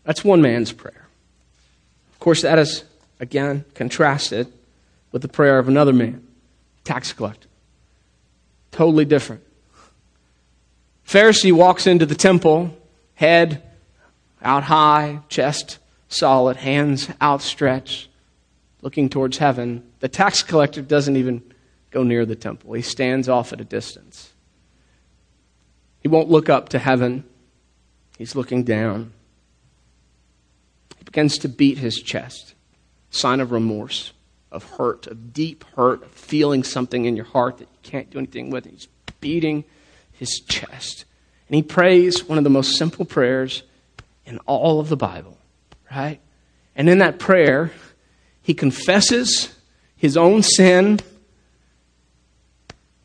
That's 0.05 0.24
one 0.24 0.42
man's 0.42 0.72
prayer. 0.72 1.07
Of 2.12 2.18
course, 2.18 2.42
that 2.42 2.59
is, 2.59 2.83
again, 3.20 3.64
contrasted 3.74 4.52
with 5.12 5.22
the 5.22 5.28
prayer 5.28 5.61
of 5.61 5.68
another 5.68 5.92
man, 5.92 6.26
tax 6.83 7.12
collector. 7.12 7.48
Totally 8.73 9.05
different. 9.05 9.43
Pharisee 11.07 11.53
walks 11.53 11.87
into 11.87 12.07
the 12.07 12.15
temple, 12.15 12.77
head 13.15 13.63
out 14.43 14.65
high, 14.65 15.21
chest 15.29 15.79
solid, 16.09 16.57
hands 16.57 17.09
outstretched, 17.21 18.09
looking 18.81 19.09
towards 19.09 19.39
heaven. 19.39 19.83
The 20.01 20.09
tax 20.09 20.43
collector 20.43 20.83
doesn't 20.83 21.17
even 21.17 21.43
go 21.91 22.03
near 22.03 22.25
the 22.25 22.37
temple, 22.37 22.73
he 22.73 22.83
stands 22.83 23.29
off 23.29 23.53
at 23.53 23.61
a 23.61 23.65
distance. 23.65 24.33
He 26.01 26.09
won't 26.09 26.31
look 26.31 26.49
up 26.49 26.71
to 26.71 26.79
heaven, 26.79 27.25
he's 28.17 28.35
looking 28.35 28.65
down. 28.65 29.13
He 30.99 31.05
begins 31.05 31.39
to 31.39 31.49
beat 31.49 31.79
his 31.79 32.01
chest, 32.01 32.55
sign 33.11 33.41
of 33.41 33.53
remorse 33.53 34.13
of 34.53 34.65
hurt, 34.65 35.07
of 35.07 35.33
deep 35.33 35.65
hurt, 35.77 36.03
of 36.03 36.11
feeling 36.11 36.62
something 36.62 37.05
in 37.05 37.17
your 37.17 37.25
heart 37.25 37.59
that 37.59 37.69
you 37.69 37.79
can't 37.83 38.11
do 38.11 38.19
anything 38.19 38.51
with. 38.51 38.67
He's 38.67 38.88
beating 39.21 39.65
his 40.12 40.41
chest. 40.49 41.05
And 41.49 41.57
he 41.57 41.62
prays 41.62 42.25
one 42.25 42.38
of 42.38 42.45
the 42.45 42.51
most 42.51 42.77
simple 42.77 43.05
prayers 43.05 43.62
in 44.25 44.38
all 44.47 44.81
of 44.81 44.88
the 44.88 44.97
Bible, 44.97 45.37
right? 45.91 46.21
And 46.77 46.88
in 46.88 46.99
that 46.99 47.19
prayer, 47.19 47.73
he 48.41 48.55
confesses 48.55 49.55
his 49.97 50.17
own 50.17 50.43
sin 50.43 51.01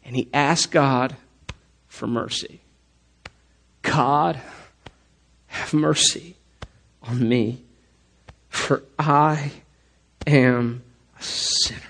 and 0.03 0.15
he 0.15 0.29
asks 0.33 0.67
God 0.67 1.15
for 1.87 2.07
mercy. 2.07 2.61
God, 3.81 4.39
have 5.47 5.73
mercy 5.73 6.37
on 7.03 7.27
me, 7.27 7.63
for 8.49 8.83
I 8.97 9.51
am 10.25 10.83
a 11.17 11.23
sinner. 11.23 11.81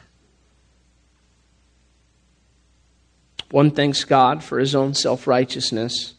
One 3.51 3.71
thanks 3.71 4.03
God 4.03 4.43
for 4.43 4.59
his 4.59 4.75
own 4.75 4.93
self 4.93 5.27
righteousness. 5.27 6.13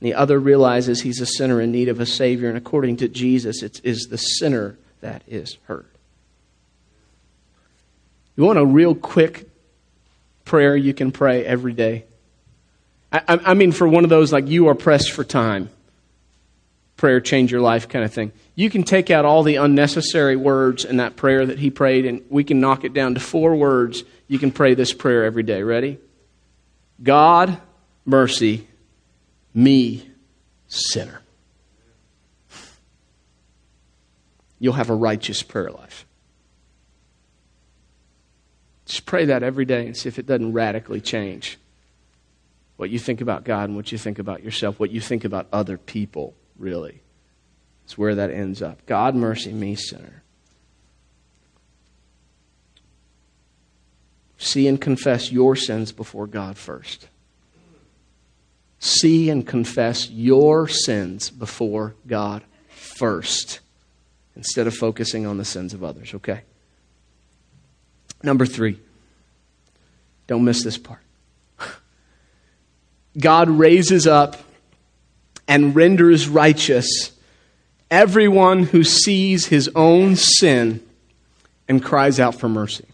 The 0.00 0.14
other 0.14 0.38
realizes 0.38 1.00
he's 1.00 1.20
a 1.20 1.26
sinner 1.26 1.60
in 1.60 1.72
need 1.72 1.88
of 1.88 1.98
a 1.98 2.06
Savior, 2.06 2.48
and 2.48 2.58
according 2.58 2.98
to 2.98 3.08
Jesus, 3.08 3.62
it 3.62 3.80
is 3.84 4.08
the 4.10 4.18
sinner 4.18 4.76
that 5.00 5.22
is 5.26 5.56
hurt. 5.64 5.90
You 8.36 8.44
want 8.44 8.58
a 8.58 8.64
real 8.66 8.94
quick 8.94 9.48
prayer 10.44 10.76
you 10.76 10.92
can 10.92 11.12
pray 11.12 11.44
every 11.44 11.72
day? 11.72 12.04
I, 13.12 13.22
I, 13.28 13.54
mean, 13.54 13.70
for 13.70 13.86
one 13.86 14.04
of 14.04 14.10
those 14.10 14.32
like 14.32 14.48
you 14.48 14.68
are 14.68 14.74
pressed 14.74 15.12
for 15.12 15.22
time, 15.22 15.70
prayer 16.96 17.20
change 17.20 17.50
your 17.50 17.60
life 17.60 17.88
kind 17.88 18.04
of 18.04 18.12
thing. 18.12 18.32
You 18.54 18.70
can 18.70 18.84
take 18.84 19.10
out 19.10 19.24
all 19.24 19.42
the 19.42 19.56
unnecessary 19.56 20.36
words 20.36 20.84
in 20.84 20.98
that 20.98 21.16
prayer 21.16 21.44
that 21.44 21.58
he 21.58 21.70
prayed, 21.70 22.06
and 22.06 22.22
we 22.28 22.44
can 22.44 22.60
knock 22.60 22.84
it 22.84 22.94
down 22.94 23.14
to 23.14 23.20
four 23.20 23.56
words. 23.56 24.04
You 24.28 24.38
can 24.38 24.52
pray 24.52 24.74
this 24.74 24.92
prayer 24.92 25.24
every 25.24 25.42
day. 25.42 25.62
Ready? 25.62 25.98
God, 27.02 27.60
mercy, 28.04 28.68
me, 29.52 30.08
sinner. 30.68 31.20
You'll 34.58 34.74
have 34.74 34.90
a 34.90 34.94
righteous 34.94 35.42
prayer 35.42 35.70
life. 35.70 36.06
Just 38.86 39.06
pray 39.06 39.26
that 39.26 39.42
every 39.42 39.64
day 39.64 39.86
and 39.86 39.96
see 39.96 40.08
if 40.08 40.18
it 40.18 40.26
doesn't 40.26 40.52
radically 40.52 41.00
change 41.00 41.58
what 42.76 42.90
you 42.90 42.98
think 42.98 43.20
about 43.20 43.44
God 43.44 43.64
and 43.64 43.76
what 43.76 43.92
you 43.92 43.98
think 43.98 44.18
about 44.18 44.42
yourself, 44.42 44.78
what 44.80 44.90
you 44.90 45.00
think 45.00 45.24
about 45.24 45.46
other 45.52 45.78
people, 45.78 46.34
really. 46.58 47.00
It's 47.84 47.98
where 47.98 48.14
that 48.14 48.30
ends 48.30 48.62
up. 48.62 48.84
God, 48.86 49.14
mercy 49.14 49.52
me, 49.52 49.74
sinner. 49.74 50.22
See 54.38 54.68
and 54.68 54.80
confess 54.80 55.32
your 55.32 55.56
sins 55.56 55.92
before 55.92 56.26
God 56.26 56.56
first. 56.56 57.08
See 58.78 59.30
and 59.30 59.46
confess 59.46 60.10
your 60.10 60.68
sins 60.68 61.30
before 61.30 61.94
God 62.06 62.42
first 62.68 63.60
instead 64.36 64.66
of 64.66 64.74
focusing 64.74 65.26
on 65.26 65.38
the 65.38 65.44
sins 65.44 65.72
of 65.72 65.82
others, 65.82 66.12
okay? 66.14 66.42
Number 68.22 68.46
three, 68.46 68.80
don't 70.26 70.44
miss 70.44 70.62
this 70.64 70.76
part. 70.76 71.00
God 73.18 73.48
raises 73.48 74.06
up 74.06 74.36
and 75.46 75.76
renders 75.76 76.28
righteous 76.28 77.12
everyone 77.90 78.64
who 78.64 78.82
sees 78.82 79.46
his 79.46 79.70
own 79.74 80.16
sin 80.16 80.84
and 81.68 81.82
cries 81.82 82.18
out 82.18 82.34
for 82.34 82.48
mercy. 82.48 82.84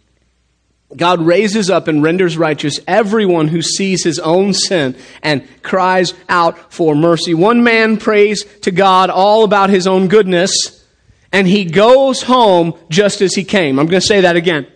God 0.96 1.20
raises 1.20 1.70
up 1.70 1.86
and 1.86 2.02
renders 2.02 2.36
righteous 2.36 2.80
everyone 2.86 3.48
who 3.48 3.62
sees 3.62 4.02
his 4.02 4.18
own 4.18 4.52
sin 4.52 4.96
and 5.22 5.46
cries 5.62 6.14
out 6.28 6.72
for 6.72 6.96
mercy. 6.96 7.32
One 7.32 7.62
man 7.62 7.96
prays 7.96 8.44
to 8.62 8.72
God 8.72 9.08
all 9.08 9.44
about 9.44 9.70
his 9.70 9.86
own 9.86 10.08
goodness, 10.08 10.84
and 11.32 11.46
he 11.46 11.64
goes 11.64 12.22
home 12.22 12.74
just 12.88 13.20
as 13.20 13.34
he 13.34 13.44
came. 13.44 13.78
I'm 13.78 13.86
going 13.86 14.00
to 14.00 14.06
say 14.06 14.22
that 14.22 14.36
again. 14.36 14.66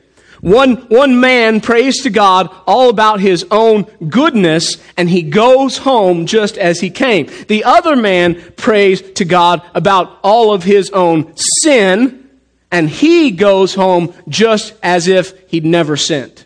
One, 0.44 0.76
one 0.88 1.20
man 1.20 1.62
prays 1.62 2.02
to 2.02 2.10
God 2.10 2.54
all 2.66 2.90
about 2.90 3.18
his 3.20 3.46
own 3.50 3.84
goodness, 4.10 4.76
and 4.94 5.08
he 5.08 5.22
goes 5.22 5.78
home 5.78 6.26
just 6.26 6.58
as 6.58 6.80
he 6.80 6.90
came. 6.90 7.30
The 7.48 7.64
other 7.64 7.96
man 7.96 8.52
prays 8.52 9.00
to 9.12 9.24
God 9.24 9.62
about 9.74 10.18
all 10.22 10.52
of 10.52 10.62
his 10.62 10.90
own 10.90 11.34
sin, 11.36 12.28
and 12.70 12.90
he 12.90 13.30
goes 13.30 13.74
home 13.74 14.12
just 14.28 14.74
as 14.82 15.08
if 15.08 15.48
he'd 15.48 15.64
never 15.64 15.96
sinned. 15.96 16.44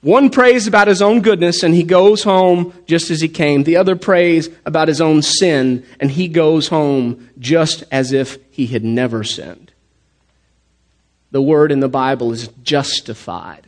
One 0.00 0.30
prays 0.30 0.66
about 0.66 0.88
his 0.88 1.00
own 1.00 1.20
goodness 1.20 1.62
and 1.62 1.76
he 1.76 1.84
goes 1.84 2.24
home 2.24 2.74
just 2.86 3.08
as 3.08 3.20
he 3.20 3.28
came. 3.28 3.62
The 3.62 3.76
other 3.76 3.94
prays 3.94 4.48
about 4.66 4.88
his 4.88 5.00
own 5.00 5.22
sin 5.22 5.86
and 6.00 6.10
he 6.10 6.26
goes 6.26 6.68
home 6.68 7.30
just 7.38 7.84
as 7.92 8.10
if 8.10 8.38
he 8.50 8.66
had 8.66 8.82
never 8.82 9.22
sinned. 9.22 9.69
The 11.30 11.42
word 11.42 11.70
in 11.70 11.80
the 11.80 11.88
Bible 11.88 12.32
is 12.32 12.48
justified. 12.62 13.66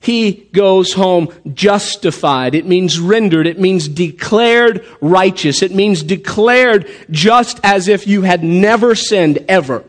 He 0.00 0.48
goes 0.52 0.94
home 0.94 1.28
justified. 1.52 2.54
It 2.54 2.64
means 2.64 2.98
rendered. 2.98 3.46
It 3.46 3.60
means 3.60 3.86
declared 3.86 4.84
righteous. 5.00 5.62
It 5.62 5.74
means 5.74 6.02
declared 6.02 6.90
just 7.10 7.60
as 7.62 7.86
if 7.86 8.06
you 8.06 8.22
had 8.22 8.42
never 8.42 8.94
sinned 8.94 9.44
ever. 9.46 9.84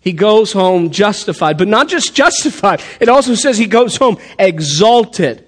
He 0.00 0.12
goes 0.12 0.52
home 0.52 0.90
justified, 0.90 1.56
but 1.56 1.66
not 1.66 1.88
just 1.88 2.14
justified. 2.14 2.82
It 3.00 3.08
also 3.08 3.34
says 3.34 3.56
he 3.56 3.66
goes 3.66 3.96
home 3.96 4.18
exalted. 4.38 5.46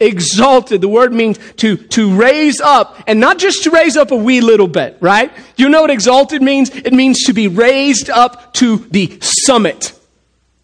Exalted. 0.00 0.80
The 0.80 0.88
word 0.88 1.12
means 1.12 1.38
to, 1.56 1.76
to 1.76 2.16
raise 2.16 2.60
up, 2.60 2.98
and 3.06 3.20
not 3.20 3.38
just 3.38 3.62
to 3.64 3.70
raise 3.70 3.96
up 3.96 4.10
a 4.10 4.16
wee 4.16 4.40
little 4.40 4.66
bit, 4.68 4.96
right? 5.00 5.30
You 5.56 5.68
know 5.68 5.82
what 5.82 5.90
exalted 5.90 6.42
means? 6.42 6.70
It 6.70 6.92
means 6.92 7.24
to 7.24 7.32
be 7.32 7.46
raised 7.46 8.10
up 8.10 8.54
to 8.54 8.78
the 8.90 9.18
summit 9.20 9.92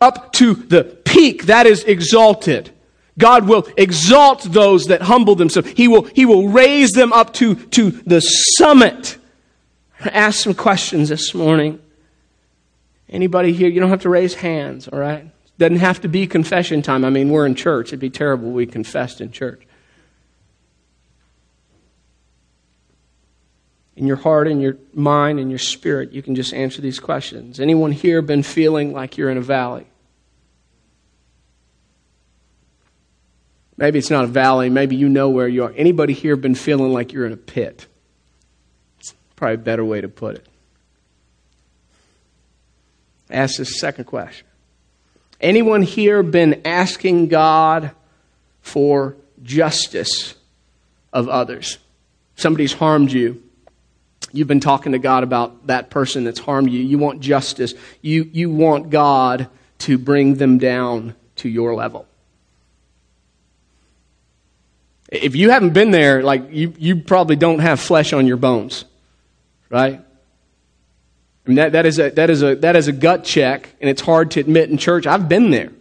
up 0.00 0.32
to 0.34 0.54
the 0.54 0.84
peak, 0.84 1.44
that 1.44 1.66
is 1.66 1.84
exalted. 1.84 2.70
God 3.18 3.46
will 3.46 3.68
exalt 3.76 4.44
those 4.44 4.86
that 4.86 5.02
humble 5.02 5.34
themselves. 5.34 5.68
He 5.70 5.88
will, 5.88 6.04
he 6.04 6.24
will 6.24 6.48
raise 6.48 6.92
them 6.92 7.12
up 7.12 7.34
to, 7.34 7.54
to 7.54 7.90
the 7.90 8.20
summit. 8.20 9.18
Ask 10.00 10.40
some 10.40 10.54
questions 10.54 11.10
this 11.10 11.34
morning. 11.34 11.78
Anybody 13.08 13.52
here? 13.52 13.68
You 13.68 13.80
don't 13.80 13.90
have 13.90 14.02
to 14.02 14.08
raise 14.08 14.34
hands, 14.34 14.88
all 14.88 14.98
right? 14.98 15.30
Doesn't 15.58 15.76
have 15.76 16.00
to 16.02 16.08
be 16.08 16.26
confession 16.26 16.80
time. 16.80 17.04
I 17.04 17.10
mean, 17.10 17.28
we're 17.28 17.44
in 17.44 17.54
church. 17.54 17.88
It'd 17.88 18.00
be 18.00 18.08
terrible 18.08 18.50
we 18.52 18.66
confessed 18.66 19.20
in 19.20 19.32
church. 19.32 19.66
in 24.00 24.06
your 24.06 24.16
heart 24.16 24.48
in 24.48 24.60
your 24.60 24.78
mind 24.94 25.38
in 25.38 25.50
your 25.50 25.58
spirit, 25.58 26.10
you 26.10 26.22
can 26.22 26.34
just 26.34 26.54
answer 26.54 26.80
these 26.80 26.98
questions. 26.98 27.60
Anyone 27.60 27.92
here 27.92 28.22
been 28.22 28.42
feeling 28.42 28.94
like 28.94 29.18
you're 29.18 29.28
in 29.28 29.36
a 29.36 29.42
valley? 29.42 29.89
Maybe 33.80 33.98
it's 33.98 34.10
not 34.10 34.24
a 34.24 34.28
valley. 34.28 34.68
Maybe 34.68 34.94
you 34.94 35.08
know 35.08 35.30
where 35.30 35.48
you 35.48 35.64
are. 35.64 35.72
Anybody 35.74 36.12
here 36.12 36.36
been 36.36 36.54
feeling 36.54 36.92
like 36.92 37.14
you're 37.14 37.24
in 37.24 37.32
a 37.32 37.38
pit? 37.38 37.86
It's 38.98 39.14
probably 39.36 39.54
a 39.54 39.58
better 39.58 39.84
way 39.84 40.02
to 40.02 40.08
put 40.08 40.36
it. 40.36 40.46
Ask 43.30 43.56
this 43.56 43.80
second 43.80 44.04
question. 44.04 44.46
Anyone 45.40 45.80
here 45.80 46.22
been 46.22 46.60
asking 46.66 47.28
God 47.28 47.92
for 48.60 49.16
justice 49.42 50.34
of 51.10 51.30
others? 51.30 51.78
Somebody's 52.36 52.74
harmed 52.74 53.10
you. 53.10 53.42
You've 54.30 54.48
been 54.48 54.60
talking 54.60 54.92
to 54.92 54.98
God 54.98 55.22
about 55.22 55.68
that 55.68 55.88
person 55.88 56.24
that's 56.24 56.38
harmed 56.38 56.70
you. 56.70 56.82
You 56.82 56.98
want 56.98 57.20
justice. 57.20 57.72
You, 58.02 58.28
you 58.30 58.50
want 58.50 58.90
God 58.90 59.48
to 59.78 59.96
bring 59.96 60.34
them 60.34 60.58
down 60.58 61.14
to 61.36 61.48
your 61.48 61.74
level. 61.74 62.06
If 65.10 65.34
you 65.34 65.50
haven't 65.50 65.72
been 65.72 65.90
there, 65.90 66.22
like 66.22 66.44
you, 66.50 66.72
you 66.78 66.96
probably 67.02 67.36
don't 67.36 67.58
have 67.58 67.80
flesh 67.80 68.12
on 68.12 68.26
your 68.26 68.36
bones, 68.36 68.84
right? 69.68 70.00
I 71.44 71.48
mean, 71.48 71.56
that, 71.56 71.72
that, 71.72 71.86
is 71.86 71.98
a, 71.98 72.10
that, 72.10 72.30
is 72.30 72.42
a, 72.42 72.54
that 72.56 72.76
is 72.76 72.86
a 72.86 72.92
gut 72.92 73.24
check, 73.24 73.74
and 73.80 73.90
it's 73.90 74.00
hard 74.00 74.30
to 74.32 74.40
admit 74.40 74.70
in 74.70 74.78
church. 74.78 75.06
I've 75.06 75.28
been 75.28 75.50
there. 75.50 75.72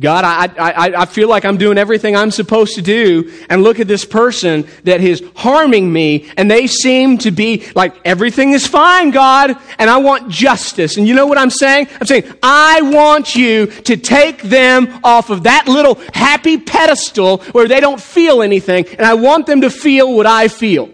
God, 0.00 0.24
I, 0.24 0.46
I, 0.56 1.02
I 1.02 1.06
feel 1.06 1.28
like 1.28 1.44
I'm 1.44 1.56
doing 1.56 1.76
everything 1.76 2.14
I'm 2.14 2.30
supposed 2.30 2.76
to 2.76 2.82
do, 2.82 3.32
and 3.50 3.64
look 3.64 3.80
at 3.80 3.88
this 3.88 4.04
person 4.04 4.68
that 4.84 5.00
is 5.00 5.24
harming 5.34 5.92
me, 5.92 6.30
and 6.36 6.48
they 6.48 6.68
seem 6.68 7.18
to 7.18 7.32
be 7.32 7.68
like, 7.74 7.96
everything 8.04 8.52
is 8.52 8.64
fine, 8.64 9.10
God, 9.10 9.56
and 9.76 9.90
I 9.90 9.96
want 9.96 10.28
justice. 10.28 10.98
And 10.98 11.08
you 11.08 11.14
know 11.14 11.26
what 11.26 11.36
I'm 11.36 11.50
saying? 11.50 11.88
I'm 12.00 12.06
saying, 12.06 12.32
I 12.44 12.80
want 12.82 13.34
you 13.34 13.66
to 13.66 13.96
take 13.96 14.42
them 14.42 15.00
off 15.02 15.30
of 15.30 15.42
that 15.42 15.66
little 15.66 15.96
happy 16.14 16.58
pedestal 16.58 17.38
where 17.50 17.66
they 17.66 17.80
don't 17.80 18.00
feel 18.00 18.40
anything, 18.40 18.86
and 18.86 19.02
I 19.02 19.14
want 19.14 19.46
them 19.46 19.62
to 19.62 19.70
feel 19.70 20.14
what 20.14 20.26
I 20.26 20.46
feel. 20.46 20.90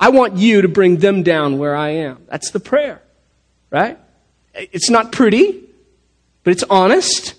I 0.00 0.08
want 0.08 0.38
you 0.38 0.62
to 0.62 0.68
bring 0.68 0.96
them 0.96 1.22
down 1.22 1.58
where 1.58 1.76
I 1.76 1.90
am. 1.90 2.24
That's 2.28 2.50
the 2.50 2.60
prayer, 2.60 3.02
right? 3.68 3.98
It's 4.54 4.88
not 4.88 5.12
pretty, 5.12 5.64
but 6.44 6.52
it's 6.52 6.64
honest. 6.64 7.34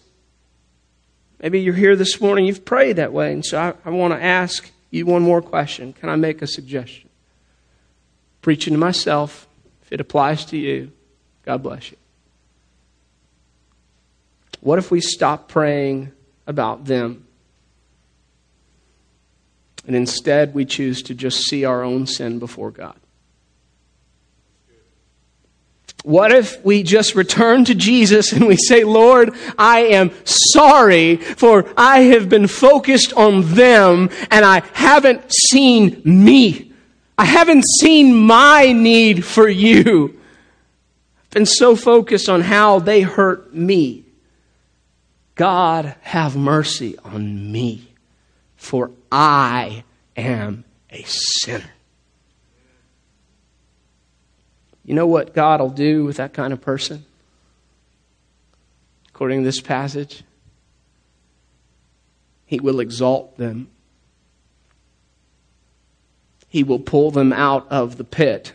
Maybe 1.43 1.59
you're 1.59 1.75
here 1.75 1.95
this 1.95 2.19
morning, 2.19 2.45
you've 2.45 2.65
prayed 2.65 2.95
that 2.95 3.13
way, 3.13 3.31
and 3.31 3.45
so 3.45 3.59
I, 3.59 3.73
I 3.85 3.91
want 3.91 4.15
to 4.15 4.23
ask 4.23 4.71
you 4.89 5.05
one 5.05 5.21
more 5.21 5.43
question. 5.43 5.93
Can 5.93 6.09
I 6.09 6.15
make 6.15 6.41
a 6.41 6.47
suggestion? 6.47 7.09
Preaching 8.41 8.73
to 8.73 8.79
myself, 8.79 9.47
if 9.83 9.91
it 9.91 10.01
applies 10.01 10.45
to 10.45 10.57
you, 10.57 10.91
God 11.45 11.61
bless 11.61 11.91
you. 11.91 11.97
What 14.61 14.79
if 14.79 14.89
we 14.89 15.01
stop 15.01 15.47
praying 15.47 16.13
about 16.47 16.85
them. 16.85 17.25
And 19.85 19.95
instead, 19.95 20.53
we 20.53 20.65
choose 20.65 21.01
to 21.03 21.13
just 21.13 21.41
see 21.41 21.65
our 21.65 21.83
own 21.83 22.07
sin 22.07 22.39
before 22.39 22.71
God. 22.71 22.95
What 26.03 26.33
if 26.33 26.63
we 26.65 26.83
just 26.83 27.15
return 27.15 27.63
to 27.65 27.75
Jesus 27.75 28.33
and 28.33 28.45
we 28.45 28.57
say, 28.57 28.83
Lord, 28.83 29.33
I 29.57 29.81
am 29.81 30.11
sorry 30.25 31.15
for 31.15 31.65
I 31.77 32.01
have 32.01 32.27
been 32.27 32.47
focused 32.47 33.13
on 33.13 33.53
them 33.53 34.09
and 34.29 34.43
I 34.43 34.63
haven't 34.73 35.31
seen 35.31 36.01
me. 36.03 36.73
I 37.17 37.25
haven't 37.25 37.63
seen 37.79 38.15
my 38.15 38.73
need 38.73 39.23
for 39.23 39.47
you. 39.47 40.19
I've 41.23 41.29
been 41.29 41.45
so 41.45 41.75
focused 41.75 42.27
on 42.27 42.41
how 42.41 42.79
they 42.79 43.01
hurt 43.01 43.53
me. 43.55 44.03
God, 45.35 45.95
have 46.01 46.35
mercy 46.35 46.97
on 46.99 47.51
me, 47.51 47.87
for 48.55 48.91
I 49.11 49.83
am 50.15 50.63
a 50.91 51.03
sinner. 51.03 51.72
You 54.85 54.93
know 54.93 55.07
what 55.07 55.33
God 55.33 55.61
will 55.61 55.69
do 55.69 56.03
with 56.03 56.17
that 56.17 56.33
kind 56.33 56.51
of 56.51 56.61
person? 56.61 57.05
According 59.09 59.39
to 59.41 59.45
this 59.45 59.61
passage, 59.61 60.23
He 62.45 62.59
will 62.59 62.79
exalt 62.79 63.37
them. 63.37 63.69
He 66.49 66.63
will 66.63 66.79
pull 66.79 67.11
them 67.11 67.31
out 67.31 67.65
of 67.71 67.97
the 67.97 68.03
pit. 68.03 68.53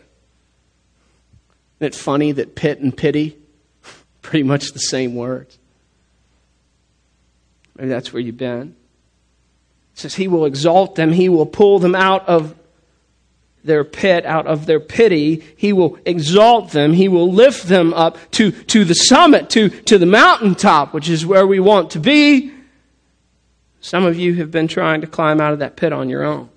Isn't 1.79 1.93
it 1.93 1.95
funny 1.95 2.31
that 2.33 2.55
pit 2.55 2.79
and 2.79 2.95
pity, 2.95 3.37
pretty 4.21 4.43
much 4.43 4.71
the 4.71 4.79
same 4.79 5.15
words? 5.15 5.57
Maybe 7.75 7.89
that's 7.89 8.13
where 8.13 8.21
you've 8.21 8.37
been. 8.37 8.75
It 9.93 9.99
says, 9.99 10.15
He 10.15 10.27
will 10.27 10.45
exalt 10.45 10.95
them, 10.95 11.13
He 11.13 11.29
will 11.29 11.45
pull 11.45 11.79
them 11.79 11.95
out 11.95 12.27
of 12.27 12.53
their 13.63 13.83
pit, 13.83 14.25
out 14.25 14.47
of 14.47 14.65
their 14.65 14.79
pity. 14.79 15.43
He 15.57 15.73
will 15.73 15.97
exalt 16.05 16.71
them. 16.71 16.93
He 16.93 17.07
will 17.07 17.31
lift 17.31 17.67
them 17.67 17.93
up 17.93 18.17
to, 18.31 18.51
to 18.51 18.85
the 18.85 18.93
summit, 18.93 19.49
to, 19.51 19.69
to 19.69 19.97
the 19.97 20.05
mountaintop, 20.05 20.93
which 20.93 21.09
is 21.09 21.25
where 21.25 21.45
we 21.45 21.59
want 21.59 21.91
to 21.91 21.99
be. 21.99 22.51
Some 23.81 24.05
of 24.05 24.17
you 24.17 24.35
have 24.35 24.51
been 24.51 24.67
trying 24.67 25.01
to 25.01 25.07
climb 25.07 25.39
out 25.39 25.53
of 25.53 25.59
that 25.59 25.75
pit 25.75 25.93
on 25.93 26.09
your 26.09 26.23
own. 26.23 26.49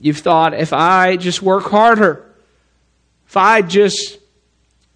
You've 0.00 0.18
thought, 0.18 0.54
if 0.54 0.72
I 0.72 1.16
just 1.16 1.42
work 1.42 1.64
harder, 1.64 2.24
if 3.26 3.36
I 3.36 3.62
just 3.62 4.18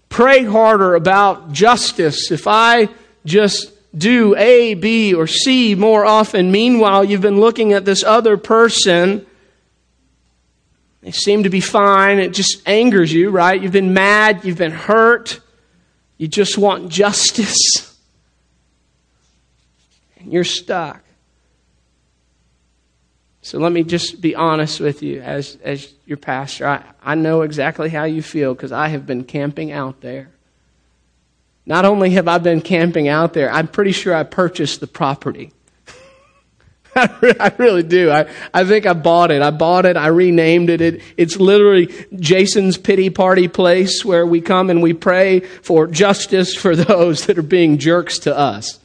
pray 0.08 0.44
harder 0.44 0.94
about 0.94 1.52
justice, 1.52 2.30
if 2.30 2.46
I 2.46 2.88
just 3.24 3.72
do 3.96 4.34
A, 4.36 4.74
B, 4.74 5.14
or 5.14 5.26
C 5.26 5.74
more 5.74 6.04
often, 6.04 6.50
meanwhile, 6.50 7.04
you've 7.04 7.20
been 7.20 7.40
looking 7.40 7.72
at 7.72 7.84
this 7.84 8.02
other 8.02 8.36
person 8.36 9.26
they 11.04 11.10
seem 11.10 11.42
to 11.42 11.50
be 11.50 11.60
fine. 11.60 12.18
It 12.18 12.32
just 12.32 12.66
angers 12.66 13.12
you, 13.12 13.28
right? 13.28 13.60
You've 13.60 13.72
been 13.72 13.92
mad. 13.92 14.42
You've 14.42 14.56
been 14.56 14.72
hurt. 14.72 15.38
You 16.16 16.28
just 16.28 16.56
want 16.56 16.88
justice. 16.88 17.94
And 20.18 20.32
you're 20.32 20.44
stuck. 20.44 21.02
So 23.42 23.58
let 23.58 23.70
me 23.70 23.82
just 23.82 24.22
be 24.22 24.34
honest 24.34 24.80
with 24.80 25.02
you 25.02 25.20
as, 25.20 25.58
as 25.62 25.92
your 26.06 26.16
pastor. 26.16 26.66
I, 26.66 26.82
I 27.02 27.14
know 27.14 27.42
exactly 27.42 27.90
how 27.90 28.04
you 28.04 28.22
feel 28.22 28.54
because 28.54 28.72
I 28.72 28.88
have 28.88 29.04
been 29.04 29.24
camping 29.24 29.72
out 29.72 30.00
there. 30.00 30.30
Not 31.66 31.84
only 31.84 32.10
have 32.10 32.28
I 32.28 32.38
been 32.38 32.62
camping 32.62 33.08
out 33.08 33.34
there, 33.34 33.52
I'm 33.52 33.68
pretty 33.68 33.92
sure 33.92 34.14
I 34.14 34.22
purchased 34.22 34.80
the 34.80 34.86
property. 34.86 35.52
I 36.96 37.52
really 37.58 37.82
do. 37.82 38.10
I, 38.10 38.28
I 38.52 38.64
think 38.64 38.86
I 38.86 38.92
bought 38.92 39.30
it. 39.32 39.42
I 39.42 39.50
bought 39.50 39.84
it. 39.84 39.96
I 39.96 40.08
renamed 40.08 40.70
it. 40.70 40.80
it. 40.80 41.02
It's 41.16 41.36
literally 41.36 41.92
Jason's 42.14 42.78
pity 42.78 43.10
party 43.10 43.48
place 43.48 44.04
where 44.04 44.24
we 44.24 44.40
come 44.40 44.70
and 44.70 44.80
we 44.80 44.92
pray 44.92 45.40
for 45.40 45.88
justice 45.88 46.54
for 46.54 46.76
those 46.76 47.26
that 47.26 47.38
are 47.38 47.42
being 47.42 47.78
jerks 47.78 48.20
to 48.20 48.36
us. 48.36 48.78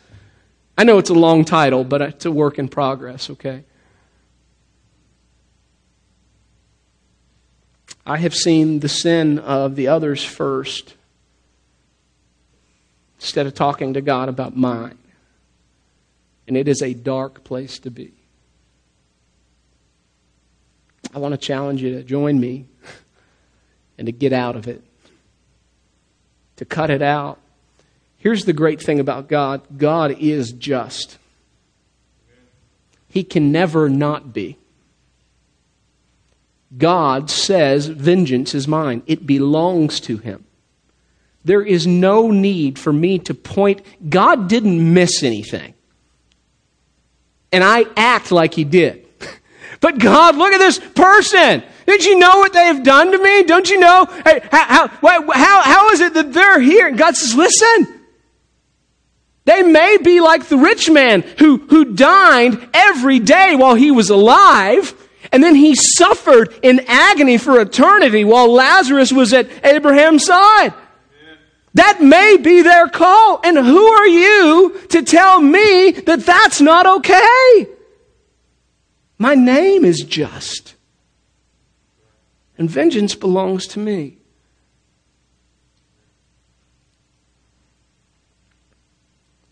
I 0.78 0.86
know 0.86 0.98
it's 0.98 1.12
a 1.12 1.16
long 1.16 1.46
title, 1.46 1.84
but 1.84 2.02
it's 2.02 2.26
a 2.26 2.32
work 2.32 2.58
in 2.58 2.68
progress, 2.68 3.30
okay? 3.30 3.64
I 8.06 8.18
have 8.18 8.34
seen 8.34 8.80
the 8.80 8.90
sin 8.90 9.38
of 9.38 9.76
the 9.76 9.90
others 9.90 10.24
first 10.24 10.96
instead 13.20 13.46
of 13.46 13.54
talking 13.54 13.94
to 13.94 14.02
God 14.02 14.30
about 14.30 14.58
mine 14.58 14.98
and 16.50 16.58
it 16.58 16.68
is 16.68 16.82
a 16.82 16.96
dark 16.96 17.44
place 17.44 17.78
to 17.78 17.92
be. 17.92 18.12
I 21.14 21.20
want 21.20 21.34
to 21.34 21.38
challenge 21.38 21.84
you 21.84 21.94
to 21.94 22.04
join 22.04 22.40
me 22.40 22.66
and 24.00 24.08
to 24.08 24.12
get 24.12 24.34
out 24.34 24.56
of 24.56 24.68
it, 24.68 24.84
to 26.56 26.66
cut 26.66 26.90
it 26.90 27.04
out. 27.04 27.38
Here's 28.18 28.46
the 28.46 28.54
great 28.54 28.82
thing 28.82 29.00
about 29.00 29.30
God 29.30 29.62
God 29.78 30.18
is 30.20 30.52
just, 30.52 31.20
He 33.08 33.24
can 33.24 33.52
never 33.52 33.88
not 33.88 34.34
be. 34.34 34.58
God 36.76 37.30
says, 37.30 37.86
Vengeance 37.86 38.56
is 38.56 38.68
mine, 38.68 39.04
it 39.06 39.28
belongs 39.28 40.00
to 40.02 40.18
Him. 40.18 40.46
There 41.46 41.62
is 41.62 41.86
no 41.86 42.32
need 42.32 42.80
for 42.80 42.92
me 42.92 43.20
to 43.20 43.36
point. 43.36 43.84
God 44.10 44.50
didn't 44.50 44.94
miss 44.94 45.22
anything 45.22 45.76
and 47.52 47.64
I 47.64 47.86
act 47.96 48.32
like 48.32 48.54
he 48.54 48.64
did. 48.64 49.06
But 49.82 50.00
God, 50.00 50.36
look 50.36 50.52
at 50.52 50.58
this 50.58 50.78
person. 50.78 51.64
Did 51.86 52.06
you 52.06 52.20
know 52.20 52.38
what 52.38 52.54
they 52.54 52.66
have 52.66 52.84
done 52.84 53.12
to 53.12 53.18
me? 53.18 53.44
Don't 53.44 53.70
you 53.70 53.80
know? 53.80 54.06
How, 54.06 54.40
how, 54.52 54.88
how, 55.32 55.62
how 55.62 55.90
is 55.92 56.02
it 56.02 56.14
that 56.14 56.34
they're 56.34 56.60
here? 56.60 56.88
And 56.88 56.98
God 56.98 57.16
says, 57.16 57.34
listen. 57.36 58.00
They 59.46 59.64
may 59.64 59.98
be 59.98 60.22
like 60.22 60.46
the 60.46 60.58
rich 60.58 60.92
man 60.92 61.22
who, 61.22 61.58
who 61.58 61.96
dined 61.96 62.70
every 62.72 63.18
day 63.18 63.56
while 63.56 63.74
he 63.74 63.90
was 63.90 64.12
alive, 64.12 64.94
and 65.32 65.44
then 65.44 65.56
he 65.56 65.74
suffered 65.74 66.54
in 66.62 66.82
agony 66.88 67.40
for 67.40 67.60
eternity 67.60 68.24
while 68.24 68.54
Lazarus 68.54 69.12
was 69.12 69.34
at 69.34 69.48
Abraham's 69.66 70.26
side. 70.26 70.74
That 71.74 72.02
may 72.02 72.38
be 72.38 72.62
their 72.62 72.88
call. 72.88 73.42
And 73.44 73.58
who 73.58 73.86
are 73.86 74.08
you 74.08 74.80
to 74.90 75.04
tell 75.04 75.40
me 75.40 75.92
that 75.92 76.26
that's 76.26 76.62
not 76.62 76.86
okay? 76.86 77.68
My 79.18 79.36
name 79.36 79.86
is 79.86 80.00
just. 80.02 80.76
And 82.58 82.70
vengeance 82.70 83.16
belongs 83.16 83.68
to 83.68 83.80
me. 83.80 84.18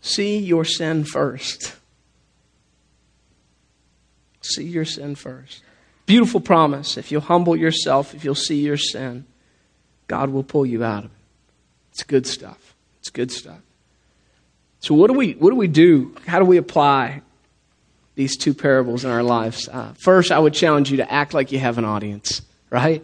See 0.00 0.38
your 0.38 0.64
sin 0.64 1.04
first. 1.04 1.76
See 4.40 4.64
your 4.64 4.86
sin 4.86 5.14
first. 5.14 5.62
Beautiful 6.06 6.40
promise. 6.40 6.96
If 6.96 7.12
you'll 7.12 7.20
humble 7.20 7.54
yourself, 7.54 8.14
if 8.14 8.24
you'll 8.24 8.34
see 8.34 8.64
your 8.64 8.78
sin, 8.78 9.26
God 10.06 10.30
will 10.30 10.42
pull 10.42 10.64
you 10.64 10.82
out 10.82 11.04
of 11.04 11.10
it. 11.10 11.17
It's 11.98 12.04
good 12.04 12.28
stuff. 12.28 12.76
It's 13.00 13.10
good 13.10 13.32
stuff. 13.32 13.58
So 14.78 14.94
what 14.94 15.08
do 15.08 15.14
we 15.14 15.32
what 15.32 15.50
do 15.50 15.56
we 15.56 15.66
do? 15.66 16.14
How 16.28 16.38
do 16.38 16.44
we 16.44 16.56
apply 16.56 17.22
these 18.14 18.36
two 18.36 18.54
parables 18.54 19.04
in 19.04 19.10
our 19.10 19.24
lives? 19.24 19.68
Uh, 19.68 19.94
first, 19.94 20.30
I 20.30 20.38
would 20.38 20.54
challenge 20.54 20.92
you 20.92 20.98
to 20.98 21.12
act 21.12 21.34
like 21.34 21.50
you 21.50 21.58
have 21.58 21.76
an 21.76 21.84
audience, 21.84 22.40
right? 22.70 23.02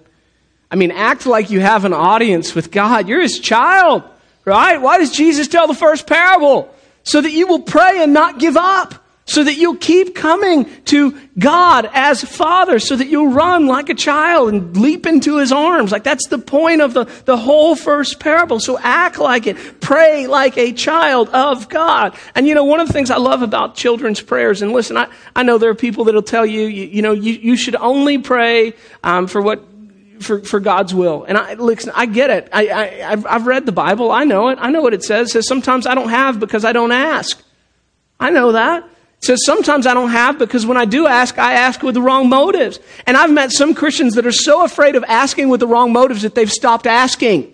I 0.70 0.76
mean, 0.76 0.92
act 0.92 1.26
like 1.26 1.50
you 1.50 1.58
have 1.58 1.84
an 1.84 1.92
audience 1.92 2.54
with 2.54 2.70
God. 2.70 3.08
You're 3.08 3.20
His 3.20 3.40
child, 3.40 4.04
right? 4.44 4.80
Why 4.80 4.98
does 4.98 5.10
Jesus 5.10 5.48
tell 5.48 5.66
the 5.66 5.74
first 5.74 6.06
parable? 6.06 6.72
So 7.02 7.20
that 7.20 7.32
you 7.32 7.48
will 7.48 7.62
pray 7.62 8.00
and 8.00 8.12
not 8.12 8.38
give 8.38 8.56
up 8.56 9.03
so 9.26 9.42
that 9.42 9.54
you'll 9.54 9.76
keep 9.76 10.14
coming 10.14 10.68
to 10.84 11.18
God 11.38 11.88
as 11.94 12.22
Father, 12.22 12.78
so 12.78 12.94
that 12.94 13.08
you'll 13.08 13.32
run 13.32 13.66
like 13.66 13.88
a 13.88 13.94
child 13.94 14.50
and 14.50 14.76
leap 14.76 15.06
into 15.06 15.38
His 15.38 15.50
arms. 15.50 15.92
Like 15.92 16.04
that's 16.04 16.28
the 16.28 16.38
point 16.38 16.82
of 16.82 16.92
the, 16.92 17.04
the 17.24 17.36
whole 17.36 17.74
first 17.74 18.20
parable. 18.20 18.60
So 18.60 18.78
act 18.78 19.18
like 19.18 19.46
it. 19.46 19.80
Pray 19.80 20.26
like 20.26 20.58
a 20.58 20.72
child 20.72 21.30
of 21.30 21.68
God. 21.68 22.14
And 22.34 22.46
you 22.46 22.54
know, 22.54 22.64
one 22.64 22.80
of 22.80 22.86
the 22.86 22.92
things 22.92 23.10
I 23.10 23.16
love 23.16 23.40
about 23.40 23.76
children's 23.76 24.20
prayers, 24.20 24.60
and 24.60 24.72
listen, 24.72 24.96
I, 24.96 25.08
I 25.34 25.42
know 25.42 25.56
there 25.56 25.70
are 25.70 25.74
people 25.74 26.04
that'll 26.04 26.22
tell 26.22 26.44
you, 26.44 26.62
you, 26.62 26.84
you 26.84 27.02
know, 27.02 27.12
you, 27.12 27.32
you 27.32 27.56
should 27.56 27.76
only 27.76 28.18
pray 28.18 28.74
um, 29.02 29.26
for 29.26 29.40
what 29.40 29.64
for, 30.20 30.40
for 30.40 30.60
God's 30.60 30.94
will. 30.94 31.24
And 31.24 31.36
I, 31.36 31.54
listen, 31.54 31.92
I 31.94 32.06
get 32.06 32.30
it. 32.30 32.48
I, 32.52 33.24
I've 33.28 33.46
read 33.46 33.66
the 33.66 33.72
Bible. 33.72 34.10
I 34.10 34.24
know 34.24 34.48
it. 34.48 34.58
I 34.60 34.70
know 34.70 34.80
what 34.80 34.94
it 34.94 35.02
says. 35.02 35.28
It 35.28 35.32
says 35.32 35.48
sometimes 35.48 35.86
I 35.86 35.94
don't 35.94 36.08
have 36.08 36.38
because 36.38 36.64
I 36.64 36.72
don't 36.72 36.92
ask. 36.92 37.42
I 38.20 38.30
know 38.30 38.52
that 38.52 38.88
says 39.24 39.44
sometimes 39.44 39.86
I 39.86 39.94
don't 39.94 40.10
have 40.10 40.38
because 40.38 40.66
when 40.66 40.76
I 40.76 40.84
do 40.84 41.06
ask, 41.06 41.38
I 41.38 41.54
ask 41.54 41.82
with 41.82 41.94
the 41.94 42.02
wrong 42.02 42.28
motives. 42.28 42.78
And 43.06 43.16
I've 43.16 43.32
met 43.32 43.50
some 43.52 43.74
Christians 43.74 44.14
that 44.14 44.26
are 44.26 44.32
so 44.32 44.64
afraid 44.64 44.96
of 44.96 45.04
asking 45.04 45.48
with 45.48 45.60
the 45.60 45.66
wrong 45.66 45.92
motives 45.92 46.22
that 46.22 46.34
they've 46.34 46.50
stopped 46.50 46.86
asking. 46.86 47.52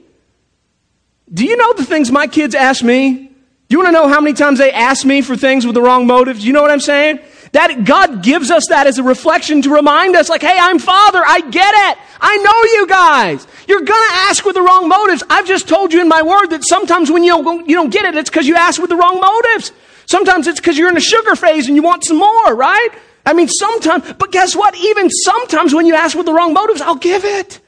Do 1.32 1.44
you 1.44 1.56
know 1.56 1.72
the 1.74 1.84
things 1.84 2.10
my 2.10 2.26
kids 2.26 2.54
ask 2.54 2.82
me? 2.82 3.30
Do 3.70 3.74
you 3.74 3.78
want 3.78 3.88
to 3.88 3.92
know 3.92 4.08
how 4.08 4.20
many 4.20 4.34
times 4.34 4.58
they 4.58 4.72
ask 4.72 5.06
me 5.06 5.22
for 5.22 5.36
things 5.36 5.64
with 5.64 5.76
the 5.76 5.80
wrong 5.80 6.06
motives? 6.06 6.44
You 6.44 6.52
know 6.52 6.60
what 6.60 6.72
I'm 6.72 6.80
saying? 6.80 7.20
That 7.52 7.84
God 7.84 8.22
gives 8.22 8.50
us 8.50 8.66
that 8.68 8.88
as 8.88 8.98
a 8.98 9.02
reflection 9.04 9.62
to 9.62 9.70
remind 9.70 10.16
us, 10.16 10.28
like, 10.28 10.42
hey, 10.42 10.58
I'm 10.58 10.80
Father. 10.80 11.22
I 11.24 11.40
get 11.40 11.72
it. 11.72 11.98
I 12.20 12.36
know 12.38 12.78
you 12.78 12.86
guys. 12.88 13.46
You're 13.68 13.82
gonna 13.82 14.14
ask 14.28 14.44
with 14.44 14.56
the 14.56 14.62
wrong 14.62 14.88
motives. 14.88 15.22
I've 15.30 15.46
just 15.46 15.68
told 15.68 15.92
you 15.92 16.00
in 16.00 16.08
my 16.08 16.22
word 16.22 16.48
that 16.48 16.64
sometimes 16.64 17.12
when 17.12 17.22
you 17.22 17.42
don't, 17.42 17.68
you 17.68 17.76
don't 17.76 17.90
get 17.90 18.04
it, 18.04 18.16
it's 18.16 18.28
because 18.28 18.48
you 18.48 18.56
ask 18.56 18.80
with 18.80 18.90
the 18.90 18.96
wrong 18.96 19.20
motives. 19.20 19.72
Sometimes 20.10 20.48
it's 20.48 20.58
because 20.58 20.76
you're 20.76 20.88
in 20.88 20.96
a 20.96 21.00
sugar 21.00 21.36
phase 21.36 21.68
and 21.68 21.76
you 21.76 21.82
want 21.82 22.02
some 22.04 22.16
more, 22.16 22.52
right? 22.56 22.88
I 23.24 23.32
mean, 23.32 23.46
sometimes, 23.46 24.12
but 24.14 24.32
guess 24.32 24.56
what? 24.56 24.76
Even 24.76 25.08
sometimes 25.08 25.72
when 25.72 25.86
you 25.86 25.94
ask 25.94 26.16
with 26.16 26.26
the 26.26 26.32
wrong 26.32 26.52
motives, 26.52 26.80
I'll 26.80 26.96
give 26.96 27.24
it. 27.24 27.60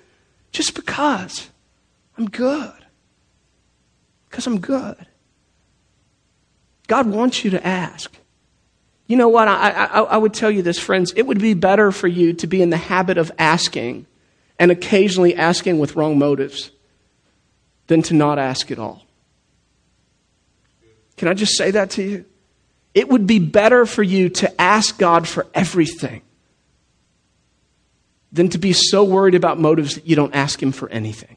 Just 0.51 0.75
because 0.75 1.49
I'm 2.19 2.29
good. 2.29 2.73
Because 4.29 4.49
I'm 4.49 4.59
good. 4.59 4.97
God 6.89 7.07
wants 7.07 7.45
you 7.45 7.53
to 7.53 7.65
ask. 7.65 8.13
You 9.07 9.17
know 9.17 9.29
what? 9.29 9.47
I, 9.47 9.71
I, 9.71 10.01
I, 10.01 10.17
would 10.17 10.35
tell 10.35 10.51
you 10.51 10.63
this, 10.63 10.81
friends. 10.81 11.13
It 11.15 11.29
would 11.29 11.41
be 11.41 11.55
better 11.55 11.93
for 11.93 12.09
you 12.09 12.33
to 12.33 12.49
be 12.49 12.61
in 12.61 12.71
the 12.71 12.77
habit 12.77 13.19
of 13.19 13.31
asking 13.39 14.07
and 14.59 14.73
occasionally 14.73 15.37
asking 15.37 15.79
with 15.79 15.95
wrong 15.95 16.19
motives 16.19 16.73
than 17.87 18.03
to 18.03 18.15
not 18.15 18.41
ask 18.41 18.73
at 18.73 18.81
all. 18.81 19.07
Can 21.17 21.29
I 21.29 21.35
just 21.35 21.57
say 21.57 21.71
that 21.71 21.91
to 21.91 22.03
you? 22.03 22.25
It 22.95 23.09
would 23.09 23.27
be 23.27 23.39
better 23.39 23.87
for 23.87 24.03
you 24.03 24.29
to 24.29 24.61
ask 24.61 24.99
God 24.99 25.27
for 25.27 25.47
everything 25.55 26.23
than 28.33 28.49
to 28.51 28.59
be 28.59 28.73
so 28.73 29.05
worried 29.05 29.35
about 29.35 29.59
motives 29.59 29.95
that 29.95 30.07
you 30.07 30.17
don't 30.17 30.35
ask 30.35 30.63
Him 30.63 30.73
for 30.73 30.89
anything. 30.89 31.37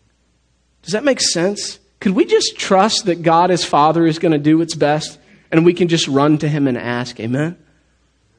Does 0.84 0.94
that 0.94 1.04
make 1.04 1.20
sense? 1.20 1.80
Could 2.00 2.14
we 2.14 2.26
just 2.26 2.58
trust 2.58 3.06
that 3.06 3.22
God 3.22 3.52
as 3.52 3.64
Father 3.64 4.06
is 4.06 4.20
going 4.20 4.32
to 4.32 4.38
do 4.38 4.58
what's 4.58 4.76
best 4.76 5.20
and 5.52 5.66
we 5.66 5.74
can 5.74 5.88
just 5.88 6.08
run 6.08 6.38
to 6.40 6.48
Him 6.48 6.68
and 6.68 6.78
ask? 6.78 7.20
Amen? 7.20 7.58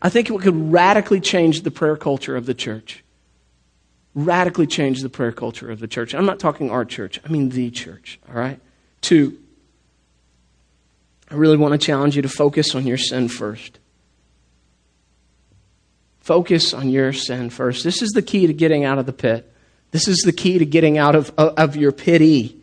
I 0.01 0.09
think 0.09 0.31
it 0.31 0.41
could 0.41 0.73
radically 0.73 1.21
change 1.21 1.63
the 1.63 1.71
prayer 1.71 1.97
culture 1.97 2.37
of 2.37 2.47
the 2.47 2.55
church. 2.55 3.03
Radically 4.15 4.67
change 4.67 5.03
the 5.03 5.09
prayer 5.09 5.33
culture 5.33 5.71
of 5.71 5.81
the 5.81 5.89
church. 5.89 6.15
I'm 6.15 6.27
not 6.27 6.39
talking 6.39 6.71
our 6.71 6.85
church, 6.85 7.21
I 7.25 7.29
mean 7.29 7.51
the 7.51 7.71
church, 7.71 8.19
all 8.29 8.35
right? 8.35 8.61
Two, 9.01 9.39
I 11.31 11.35
really 11.35 11.57
want 11.57 11.73
to 11.73 11.79
challenge 11.79 12.17
you 12.17 12.23
to 12.23 12.29
focus 12.29 12.75
on 12.75 12.87
your 12.87 12.99
sin 12.99 13.29
first. 13.29 13.79
Focus 16.21 16.75
on 16.75 16.89
your 16.91 17.13
sin 17.13 17.51
first. 17.51 17.85
This 17.85 18.03
is 18.03 18.11
the 18.11 18.23
key 18.23 18.47
to 18.47 18.53
getting 18.53 18.85
out 18.85 18.99
of 18.99 19.07
the 19.07 19.13
pit. 19.13 19.53
This 19.91 20.09
is 20.09 20.19
the 20.19 20.33
key 20.33 20.59
to 20.59 20.67
getting 20.67 20.99
out 20.99 21.15
of, 21.15 21.33
of 21.37 21.77
your 21.77 21.93
pity. 21.93 22.61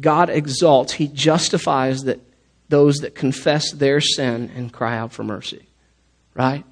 God 0.00 0.30
exalts, 0.30 0.92
He 0.92 1.08
justifies 1.08 2.02
that 2.02 2.20
those 2.68 2.98
that 2.98 3.14
confess 3.14 3.72
their 3.72 4.00
sin 4.00 4.50
and 4.54 4.72
cry 4.72 4.96
out 4.98 5.12
for 5.12 5.24
mercy. 5.24 5.66
Right? 6.34 6.64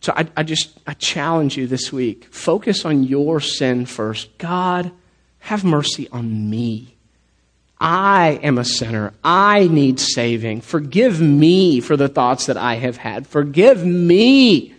So 0.00 0.12
I, 0.14 0.26
I 0.36 0.42
just 0.42 0.78
I 0.86 0.94
challenge 0.94 1.56
you 1.56 1.66
this 1.66 1.92
week. 1.92 2.26
Focus 2.26 2.84
on 2.84 3.04
your 3.04 3.40
sin 3.40 3.86
first. 3.86 4.36
God, 4.38 4.92
have 5.38 5.64
mercy 5.64 6.08
on 6.10 6.50
me. 6.50 6.93
I 7.86 8.40
am 8.42 8.56
a 8.56 8.64
sinner. 8.64 9.12
I 9.22 9.68
need 9.68 10.00
saving. 10.00 10.62
Forgive 10.62 11.20
me 11.20 11.80
for 11.80 11.98
the 11.98 12.08
thoughts 12.08 12.46
that 12.46 12.56
I 12.56 12.76
have 12.76 12.96
had. 12.96 13.26
Forgive 13.26 13.84
me. 13.84 14.72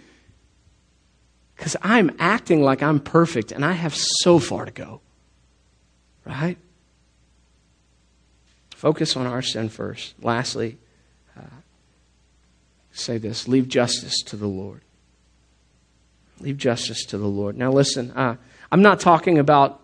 Because 1.56 1.76
I'm 1.84 2.16
acting 2.18 2.64
like 2.64 2.82
I'm 2.82 3.00
perfect 3.00 3.52
and 3.52 3.64
I 3.64 3.74
have 3.74 3.96
so 3.96 4.40
far 4.40 4.66
to 4.66 4.72
go. 4.72 5.02
Right? 6.26 6.58
Focus 8.76 9.16
on 9.16 9.28
our 9.28 9.44
sin 9.44 9.70
first. 9.70 10.16
Lastly, 10.20 10.80
uh, 11.38 11.44
say 12.92 13.20
this 13.20 13.48
leave 13.48 13.68
justice 13.68 14.24
to 14.24 14.36
the 14.36 14.48
Lord. 14.48 14.82
Leave 16.40 16.58
justice 16.58 17.06
to 17.06 17.20
the 17.20 17.28
Lord. 17.28 17.56
Now, 17.56 17.72
listen, 17.72 18.10
uh, 18.16 18.38
I'm 18.72 18.82
not 18.82 19.00
talking 19.00 19.38
about 19.38 19.84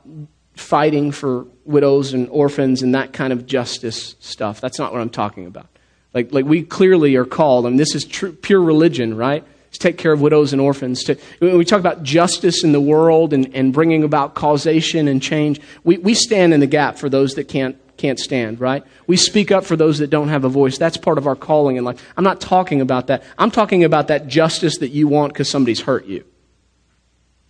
fighting 0.55 1.11
for 1.11 1.45
widows 1.65 2.13
and 2.13 2.29
orphans 2.29 2.81
and 2.81 2.95
that 2.95 3.13
kind 3.13 3.31
of 3.33 3.45
justice 3.45 4.15
stuff. 4.19 4.61
That's 4.61 4.79
not 4.79 4.91
what 4.91 5.01
I'm 5.01 5.09
talking 5.09 5.45
about. 5.45 5.67
Like, 6.13 6.33
like 6.33 6.45
we 6.45 6.63
clearly 6.63 7.15
are 7.15 7.25
called, 7.25 7.65
I 7.65 7.69
and 7.69 7.75
mean, 7.75 7.77
this 7.77 7.95
is 7.95 8.05
pure 8.05 8.61
religion, 8.61 9.15
right? 9.15 9.45
To 9.71 9.79
take 9.79 9.97
care 9.97 10.11
of 10.11 10.19
widows 10.19 10.51
and 10.51 10.61
orphans. 10.61 11.03
To, 11.05 11.17
when 11.39 11.57
we 11.57 11.63
talk 11.63 11.79
about 11.79 12.03
justice 12.03 12.63
in 12.63 12.73
the 12.73 12.81
world 12.81 13.31
and, 13.31 13.53
and 13.55 13.71
bringing 13.71 14.03
about 14.03 14.35
causation 14.35 15.07
and 15.07 15.21
change, 15.21 15.61
we, 15.85 15.97
we 15.97 16.13
stand 16.13 16.53
in 16.53 16.59
the 16.59 16.67
gap 16.67 16.97
for 16.97 17.09
those 17.09 17.35
that 17.35 17.45
can't 17.45 17.77
can't 17.97 18.19
stand, 18.19 18.59
right? 18.59 18.83
We 19.05 19.15
speak 19.15 19.51
up 19.51 19.63
for 19.63 19.75
those 19.75 19.99
that 19.99 20.09
don't 20.09 20.29
have 20.29 20.43
a 20.43 20.49
voice. 20.49 20.79
That's 20.79 20.97
part 20.97 21.19
of 21.19 21.27
our 21.27 21.35
calling 21.35 21.75
in 21.75 21.83
life. 21.83 22.03
I'm 22.17 22.23
not 22.23 22.41
talking 22.41 22.81
about 22.81 23.07
that. 23.07 23.21
I'm 23.37 23.51
talking 23.51 23.83
about 23.83 24.07
that 24.07 24.27
justice 24.27 24.79
that 24.79 24.89
you 24.89 25.07
want 25.07 25.33
because 25.33 25.47
somebody's 25.49 25.81
hurt 25.81 26.07
you. 26.07 26.25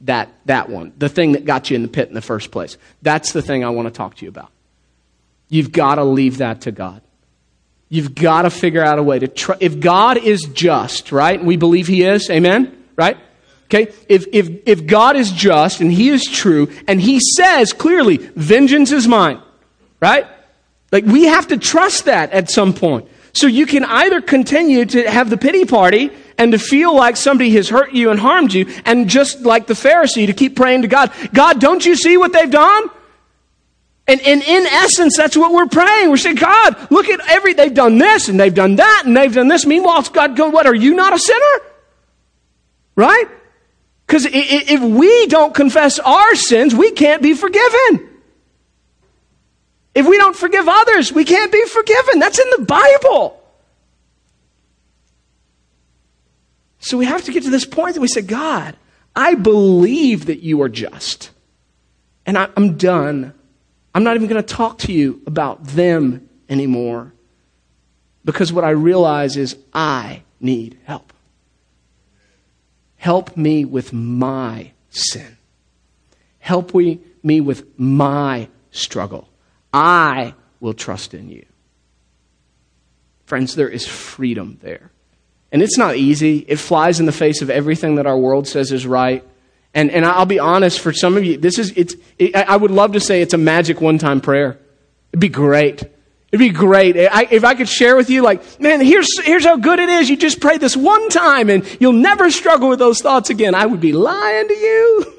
That, 0.02 0.30
that 0.46 0.70
one. 0.70 0.94
The 0.98 1.10
thing 1.10 1.34
that 1.34 1.46
got 1.46 1.70
you 1.70 1.76
in 1.76 1.84
the 1.84 1.88
pit 1.88 2.08
in 2.08 2.16
the 2.16 2.22
first 2.22 2.52
place. 2.52 2.78
That's 3.02 3.34
the 3.34 3.42
thing 3.42 3.64
I 3.64 3.70
want 3.70 3.88
to 3.88 3.92
talk 3.92 4.16
to 4.16 4.26
you 4.26 4.30
about. 4.30 4.52
You've 5.48 5.72
got 5.72 5.96
to 5.96 6.04
leave 6.04 6.40
that 6.40 6.62
to 6.62 6.72
God. 6.72 7.02
You've 7.90 8.16
got 8.16 8.44
to 8.44 8.50
figure 8.50 8.84
out 8.84 9.00
a 9.00 9.04
way 9.04 9.20
to 9.20 9.28
try. 9.28 9.58
If 9.60 9.80
God 9.80 10.18
is 10.18 10.44
just, 10.44 11.12
right? 11.12 11.44
We 11.44 11.58
believe 11.58 11.88
He 11.88 12.04
is. 12.04 12.30
Amen? 12.30 12.86
Right? 12.96 13.18
Okay? 13.66 13.94
If, 14.08 14.28
if, 14.32 14.50
if 14.66 14.86
God 14.88 15.16
is 15.16 15.32
just 15.32 15.82
and 15.82 15.92
He 15.92 16.10
is 16.10 16.26
true 16.26 16.72
and 16.88 17.02
He 17.02 17.20
says 17.20 17.74
clearly, 17.74 18.18
vengeance 18.18 18.92
is 18.92 19.08
mine 19.08 19.42
right? 20.02 20.28
Like 20.92 21.06
we 21.06 21.26
have 21.26 21.48
to 21.48 21.58
trust 21.58 22.06
that 22.06 22.32
at 22.32 22.50
some 22.50 22.74
point. 22.74 23.08
So 23.34 23.48
you 23.48 23.66
can 23.66 23.86
either 23.86 24.20
continue 24.20 24.84
to 24.84 25.10
have 25.10 25.30
the 25.30 25.38
pity 25.38 25.64
party 25.64 26.12
and 26.42 26.54
to 26.54 26.58
feel 26.58 26.96
like 26.96 27.18
somebody 27.18 27.52
has 27.52 27.70
hurt 27.70 27.92
you 27.92 28.10
and 28.10 28.20
harmed 28.20 28.52
you, 28.52 28.66
and 28.84 29.08
just 29.08 29.42
like 29.42 29.68
the 29.68 29.76
Pharisee, 29.76 30.26
to 30.26 30.34
keep 30.34 30.56
praying 30.56 30.82
to 30.82 30.88
God, 30.88 31.12
God, 31.32 31.62
don't 31.62 31.86
you 31.86 31.96
see 31.96 32.18
what 32.18 32.34
they've 32.34 32.50
done? 32.50 32.90
And, 34.08 34.20
and 34.22 34.42
in 34.42 34.66
essence, 34.66 35.16
that's 35.16 35.38
what 35.38 35.54
we're 35.54 35.68
praying. 35.68 36.10
We're 36.10 36.18
saying, 36.18 36.38
God, 36.38 36.88
look 36.90 37.10
at 37.10 37.20
every, 37.30 37.54
they've 37.54 37.72
done 37.72 38.00
this 38.00 38.28
and 38.28 38.40
they've 38.40 38.54
done 38.54 38.78
that 38.78 39.04
and 39.06 39.16
they've 39.16 39.32
done 39.32 39.50
this. 39.50 39.68
Meanwhile, 39.68 40.02
God 40.12 40.36
going, 40.36 40.52
what, 40.52 40.66
are 40.66 40.74
you 40.74 40.96
not 40.96 41.14
a 41.14 41.20
sinner? 41.20 41.62
Right? 42.96 43.26
Because 44.08 44.26
if 44.28 44.82
we 44.82 45.28
don't 45.28 45.54
confess 45.54 46.00
our 46.00 46.34
sins, 46.34 46.74
we 46.74 46.90
can't 46.90 47.22
be 47.22 47.36
forgiven. 47.36 48.10
If 49.94 50.08
we 50.08 50.18
don't 50.18 50.36
forgive 50.36 50.68
others, 50.68 51.14
we 51.14 51.24
can't 51.24 51.52
be 51.52 51.64
forgiven. 51.68 52.18
That's 52.18 52.40
in 52.40 52.50
the 52.58 52.66
Bible. 52.66 53.41
So 56.82 56.98
we 56.98 57.06
have 57.06 57.24
to 57.26 57.32
get 57.32 57.44
to 57.44 57.50
this 57.50 57.66
point 57.66 57.94
that 57.94 58.02
we 58.02 58.08
say, 58.08 58.22
God, 58.22 58.76
I 59.16 59.36
believe 59.36 60.26
that 60.26 60.42
you 60.42 60.62
are 60.64 60.70
just. 60.70 61.30
And 62.26 62.38
I, 62.38 62.50
am 62.58 62.76
done. 62.76 63.34
I'm 63.94 64.04
not 64.04 64.16
even 64.16 64.28
going 64.28 64.44
to 64.44 64.56
talk 64.56 64.80
to 64.80 64.92
you 64.92 65.22
about 65.28 65.64
them 65.64 66.28
anymore. 66.50 67.14
Because 68.26 68.52
what 68.52 68.64
I 68.64 68.72
realize 68.72 69.38
is 69.38 69.58
I 69.74 70.24
need 70.40 70.80
help. 70.86 71.14
Help 72.98 73.38
me 73.38 73.64
with 73.64 73.94
my 73.94 74.72
sin. 74.90 75.38
Help 76.40 76.74
me 76.74 77.42
with 77.42 77.80
my 77.80 78.48
struggle. 78.72 79.30
I 79.74 80.34
will 80.60 80.74
trust 80.74 81.14
in 81.14 81.30
you. 81.30 81.46
Friends, 83.26 83.56
there 83.56 83.70
is 83.70 83.88
freedom 83.88 84.58
there. 84.62 84.91
And 85.52 85.62
it's 85.62 85.78
not 85.78 85.98
easy. 85.98 86.46
It 86.48 86.58
flies 86.58 87.00
in 87.00 87.06
the 87.06 87.12
face 87.12 87.42
of 87.42 87.50
everything 87.50 87.96
that 87.96 88.08
our 88.08 88.18
world 88.18 88.48
says 88.48 88.72
is 88.72 88.86
right. 88.86 89.24
And, 89.74 89.92
and 89.92 90.06
I'll 90.06 90.26
be 90.26 90.40
honest, 90.40 90.80
for 90.80 90.94
some 90.94 91.18
of 91.18 91.24
you, 91.24 91.38
this 91.38 91.58
is, 91.58 91.72
it's, 91.76 91.96
it, 92.18 92.36
I 92.36 92.56
would 92.56 92.72
love 92.72 92.94
to 92.94 93.00
say 93.00 93.22
it's 93.22 93.34
a 93.34 93.38
magic 93.38 93.82
one 93.82 93.98
time 93.98 94.22
prayer. 94.22 94.60
It'd 95.12 95.20
be 95.20 95.30
great. 95.30 95.84
It'd 96.32 96.40
be 96.40 96.50
great. 96.50 96.98
I, 96.98 97.28
if 97.30 97.44
I 97.44 97.56
could 97.56 97.68
share 97.68 97.98
with 97.98 98.10
you, 98.10 98.22
like, 98.22 98.60
man, 98.60 98.80
here's, 98.80 99.20
here's 99.20 99.44
how 99.44 99.58
good 99.58 99.80
it 99.80 99.90
is. 99.90 100.10
You 100.10 100.16
just 100.16 100.40
pray 100.40 100.58
this 100.58 100.78
one 100.78 101.10
time 101.10 101.50
and 101.50 101.66
you'll 101.82 101.92
never 101.92 102.32
struggle 102.32 102.70
with 102.70 102.80
those 102.80 103.02
thoughts 103.02 103.30
again. 103.30 103.54
I 103.54 103.66
would 103.66 103.82
be 103.82 103.92
lying 103.92 104.48
to 104.48 104.54
you. 104.54 105.14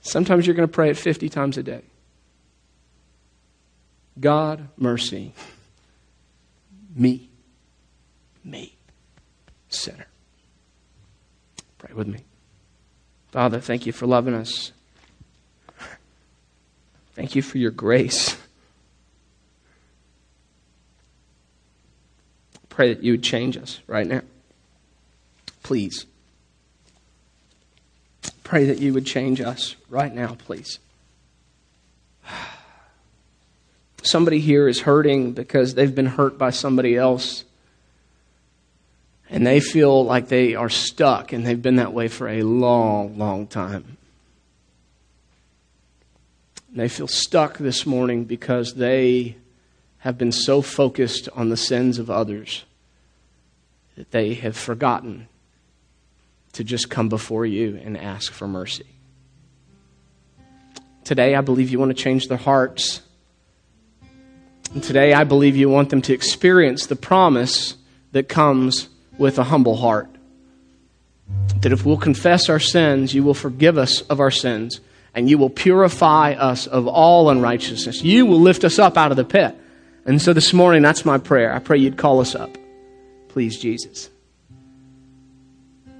Sometimes 0.00 0.46
you're 0.46 0.56
going 0.56 0.68
to 0.68 0.72
pray 0.72 0.90
it 0.90 0.96
50 0.96 1.28
times 1.28 1.58
a 1.58 1.62
day. 1.62 1.82
God, 4.18 4.68
mercy. 4.76 5.34
Me. 6.94 7.29
Me. 8.44 8.74
Sinner. 9.68 10.06
Pray 11.78 11.94
with 11.94 12.08
me. 12.08 12.20
Father, 13.30 13.60
thank 13.60 13.86
you 13.86 13.92
for 13.92 14.06
loving 14.06 14.34
us. 14.34 14.72
Thank 17.14 17.34
you 17.34 17.42
for 17.42 17.58
your 17.58 17.70
grace. 17.70 18.36
Pray 22.68 22.94
that 22.94 23.02
you 23.02 23.12
would 23.12 23.22
change 23.22 23.56
us 23.56 23.80
right 23.86 24.06
now. 24.06 24.22
Please. 25.62 26.06
Pray 28.42 28.64
that 28.64 28.78
you 28.78 28.92
would 28.94 29.06
change 29.06 29.40
us 29.40 29.76
right 29.88 30.14
now, 30.14 30.36
please. 30.46 30.78
somebody 34.02 34.40
here 34.40 34.66
is 34.66 34.80
hurting 34.80 35.32
because 35.32 35.74
they've 35.74 35.94
been 35.94 36.06
hurt 36.06 36.38
by 36.38 36.50
somebody 36.50 36.96
else 36.96 37.44
and 39.30 39.46
they 39.46 39.60
feel 39.60 40.04
like 40.04 40.28
they 40.28 40.56
are 40.56 40.68
stuck 40.68 41.32
and 41.32 41.46
they've 41.46 41.62
been 41.62 41.76
that 41.76 41.92
way 41.92 42.08
for 42.08 42.28
a 42.28 42.42
long, 42.42 43.16
long 43.16 43.46
time. 43.46 43.96
They 46.72 46.88
feel 46.88 47.08
stuck 47.08 47.58
this 47.58 47.86
morning 47.86 48.24
because 48.24 48.74
they 48.74 49.36
have 49.98 50.18
been 50.18 50.32
so 50.32 50.62
focused 50.62 51.28
on 51.34 51.48
the 51.48 51.56
sins 51.56 51.98
of 51.98 52.10
others 52.10 52.64
that 53.96 54.10
they 54.10 54.34
have 54.34 54.56
forgotten 54.56 55.28
to 56.52 56.64
just 56.64 56.90
come 56.90 57.08
before 57.08 57.46
you 57.46 57.80
and 57.84 57.96
ask 57.96 58.32
for 58.32 58.48
mercy. 58.48 58.86
Today, 61.04 61.34
I 61.34 61.40
believe 61.40 61.70
you 61.70 61.78
want 61.78 61.90
to 61.96 62.02
change 62.02 62.28
their 62.28 62.38
hearts. 62.38 63.00
And 64.72 64.82
today, 64.82 65.12
I 65.12 65.24
believe 65.24 65.56
you 65.56 65.68
want 65.68 65.90
them 65.90 66.02
to 66.02 66.12
experience 66.12 66.86
the 66.86 66.96
promise 66.96 67.76
that 68.12 68.28
comes 68.28 68.88
with 69.20 69.38
a 69.38 69.44
humble 69.44 69.76
heart. 69.76 70.08
That 71.60 71.72
if 71.72 71.84
we'll 71.84 71.98
confess 71.98 72.48
our 72.48 72.58
sins, 72.58 73.14
you 73.14 73.22
will 73.22 73.34
forgive 73.34 73.76
us 73.76 74.00
of 74.02 74.18
our 74.18 74.30
sins, 74.30 74.80
and 75.14 75.28
you 75.28 75.36
will 75.36 75.50
purify 75.50 76.32
us 76.32 76.66
of 76.66 76.88
all 76.88 77.28
unrighteousness. 77.28 78.02
You 78.02 78.24
will 78.24 78.40
lift 78.40 78.64
us 78.64 78.78
up 78.78 78.96
out 78.96 79.10
of 79.10 79.18
the 79.18 79.24
pit. 79.24 79.54
And 80.06 80.20
so 80.20 80.32
this 80.32 80.52
morning, 80.52 80.80
that's 80.80 81.04
my 81.04 81.18
prayer. 81.18 81.52
I 81.52 81.58
pray 81.58 81.78
you'd 81.78 81.98
call 81.98 82.20
us 82.20 82.34
up. 82.34 82.56
Please, 83.28 83.58
Jesus. 83.58 84.08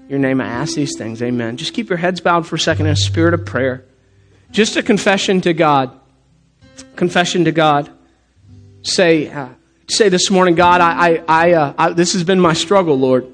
Your 0.08 0.18
name, 0.18 0.40
I 0.40 0.46
ask 0.46 0.74
these 0.74 0.96
things. 0.96 1.22
Amen. 1.22 1.58
Just 1.58 1.74
keep 1.74 1.90
your 1.90 1.98
heads 1.98 2.20
bowed 2.20 2.46
for 2.46 2.56
a 2.56 2.58
second 2.58 2.86
in 2.86 2.92
a 2.92 2.96
spirit 2.96 3.34
of 3.34 3.44
prayer. 3.44 3.84
Just 4.50 4.76
a 4.76 4.82
confession 4.82 5.42
to 5.42 5.52
God. 5.52 5.92
Confession 6.96 7.44
to 7.44 7.52
God. 7.52 7.90
Say, 8.82 9.28
uh, 9.28 9.50
say 9.90 10.08
this 10.08 10.30
morning, 10.30 10.54
God, 10.54 10.80
I, 10.80 10.92
I, 10.92 11.24
I, 11.28 11.52
uh, 11.52 11.74
I, 11.76 11.92
this 11.92 12.12
has 12.14 12.24
been 12.24 12.40
my 12.40 12.52
struggle, 12.52 12.98
Lord. 12.98 13.32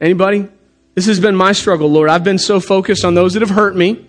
Anybody? 0.00 0.48
This 0.94 1.06
has 1.06 1.18
been 1.18 1.34
my 1.34 1.52
struggle, 1.52 1.90
Lord. 1.90 2.08
I've 2.08 2.24
been 2.24 2.38
so 2.38 2.60
focused 2.60 3.04
on 3.04 3.14
those 3.14 3.34
that 3.34 3.40
have 3.40 3.50
hurt 3.50 3.74
me, 3.74 4.06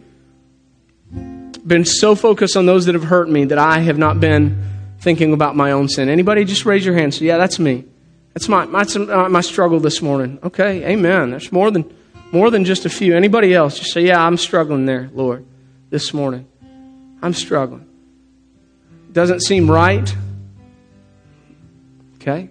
been 1.65 1.85
so 1.85 2.15
focused 2.15 2.55
on 2.55 2.65
those 2.65 2.85
that 2.85 2.95
have 2.95 3.05
hurt 3.05 3.29
me 3.29 3.45
that 3.45 3.57
I 3.57 3.79
have 3.79 3.97
not 3.97 4.19
been 4.19 4.61
thinking 4.99 5.33
about 5.33 5.55
my 5.55 5.71
own 5.71 5.87
sin. 5.87 6.09
Anybody? 6.09 6.45
Just 6.45 6.65
raise 6.65 6.85
your 6.85 6.95
hand. 6.95 7.13
So 7.13 7.25
yeah, 7.25 7.37
that's 7.37 7.59
me. 7.59 7.85
That's 8.33 8.49
my, 8.49 8.65
my, 8.65 8.81
uh, 8.81 9.29
my 9.29 9.41
struggle 9.41 9.79
this 9.79 10.01
morning. 10.01 10.39
Okay, 10.43 10.85
amen. 10.85 11.31
There's 11.31 11.51
more 11.51 11.71
than, 11.71 11.91
more 12.31 12.51
than 12.51 12.65
just 12.65 12.85
a 12.85 12.89
few. 12.89 13.15
Anybody 13.15 13.53
else? 13.53 13.79
Just 13.79 13.93
say, 13.93 14.01
yeah, 14.01 14.21
I'm 14.21 14.37
struggling 14.37 14.85
there, 14.85 15.09
Lord, 15.13 15.45
this 15.89 16.13
morning. 16.13 16.45
I'm 17.21 17.33
struggling. 17.33 17.87
Doesn't 19.11 19.41
seem 19.41 19.71
right. 19.71 20.13
Okay? 22.27 22.49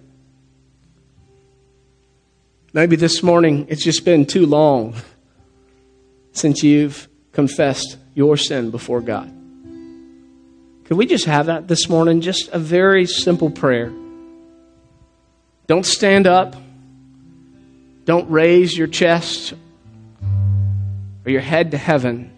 Maybe 2.71 2.95
this 2.95 3.21
morning 3.21 3.67
it's 3.67 3.83
just 3.83 4.05
been 4.05 4.25
too 4.25 4.45
long 4.45 4.95
since 6.31 6.63
you've 6.63 7.09
confessed 7.33 7.97
your 8.13 8.37
sin 8.37 8.71
before 8.71 9.01
God. 9.01 9.29
Could 10.85 10.95
we 10.95 11.05
just 11.05 11.25
have 11.25 11.47
that 11.47 11.67
this 11.67 11.89
morning? 11.89 12.21
Just 12.21 12.47
a 12.53 12.59
very 12.59 13.05
simple 13.05 13.49
prayer. 13.49 13.91
Don't 15.67 15.85
stand 15.85 16.25
up. 16.25 16.55
Don't 18.05 18.31
raise 18.31 18.77
your 18.77 18.87
chest 18.87 19.55
or 21.25 21.31
your 21.31 21.41
head 21.41 21.71
to 21.71 21.77
heaven. 21.77 22.31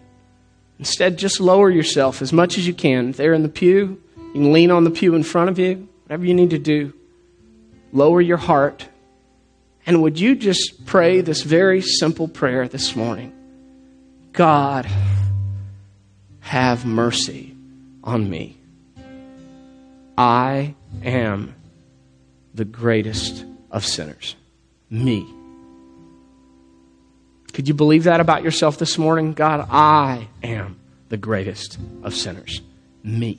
Instead, 0.80 1.18
just 1.18 1.38
lower 1.38 1.70
yourself 1.70 2.20
as 2.20 2.32
much 2.32 2.58
as 2.58 2.66
you 2.66 2.74
can. 2.74 3.12
There 3.12 3.32
in 3.32 3.44
the 3.44 3.48
pew, 3.48 4.02
you 4.16 4.32
can 4.32 4.52
lean 4.52 4.72
on 4.72 4.82
the 4.82 4.90
pew 4.90 5.14
in 5.14 5.22
front 5.22 5.50
of 5.50 5.58
you, 5.60 5.88
whatever 6.02 6.24
you 6.24 6.34
need 6.34 6.50
to 6.50 6.58
do. 6.58 6.94
Lower 7.92 8.20
your 8.20 8.36
heart. 8.36 8.88
And 9.86 10.02
would 10.02 10.18
you 10.20 10.34
just 10.34 10.84
pray 10.86 11.20
this 11.20 11.42
very 11.42 11.80
simple 11.80 12.28
prayer 12.28 12.68
this 12.68 12.94
morning? 12.94 13.32
God, 14.32 14.86
have 16.40 16.84
mercy 16.84 17.56
on 18.04 18.28
me. 18.28 18.58
I 20.16 20.74
am 21.02 21.54
the 22.54 22.64
greatest 22.64 23.44
of 23.70 23.84
sinners. 23.84 24.34
Me. 24.90 25.26
Could 27.52 27.68
you 27.68 27.74
believe 27.74 28.04
that 28.04 28.20
about 28.20 28.42
yourself 28.42 28.78
this 28.78 28.98
morning? 28.98 29.32
God, 29.32 29.66
I 29.70 30.28
am 30.42 30.78
the 31.08 31.16
greatest 31.16 31.78
of 32.02 32.14
sinners. 32.14 32.60
Me. 33.02 33.38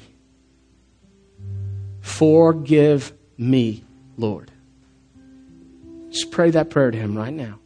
Forgive 2.01 3.13
me, 3.37 3.83
Lord. 4.19 4.51
Just 6.09 6.31
pray 6.31 6.51
that 6.51 6.69
prayer 6.69 6.91
to 6.91 6.97
Him 6.97 7.17
right 7.17 7.33
now. 7.33 7.59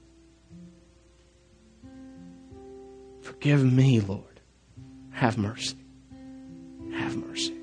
Forgive 3.22 3.64
me, 3.64 4.00
Lord. 4.00 4.40
Have 5.12 5.38
mercy. 5.38 5.78
Have 6.94 7.16
mercy. 7.16 7.58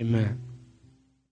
Amen. 0.00 0.51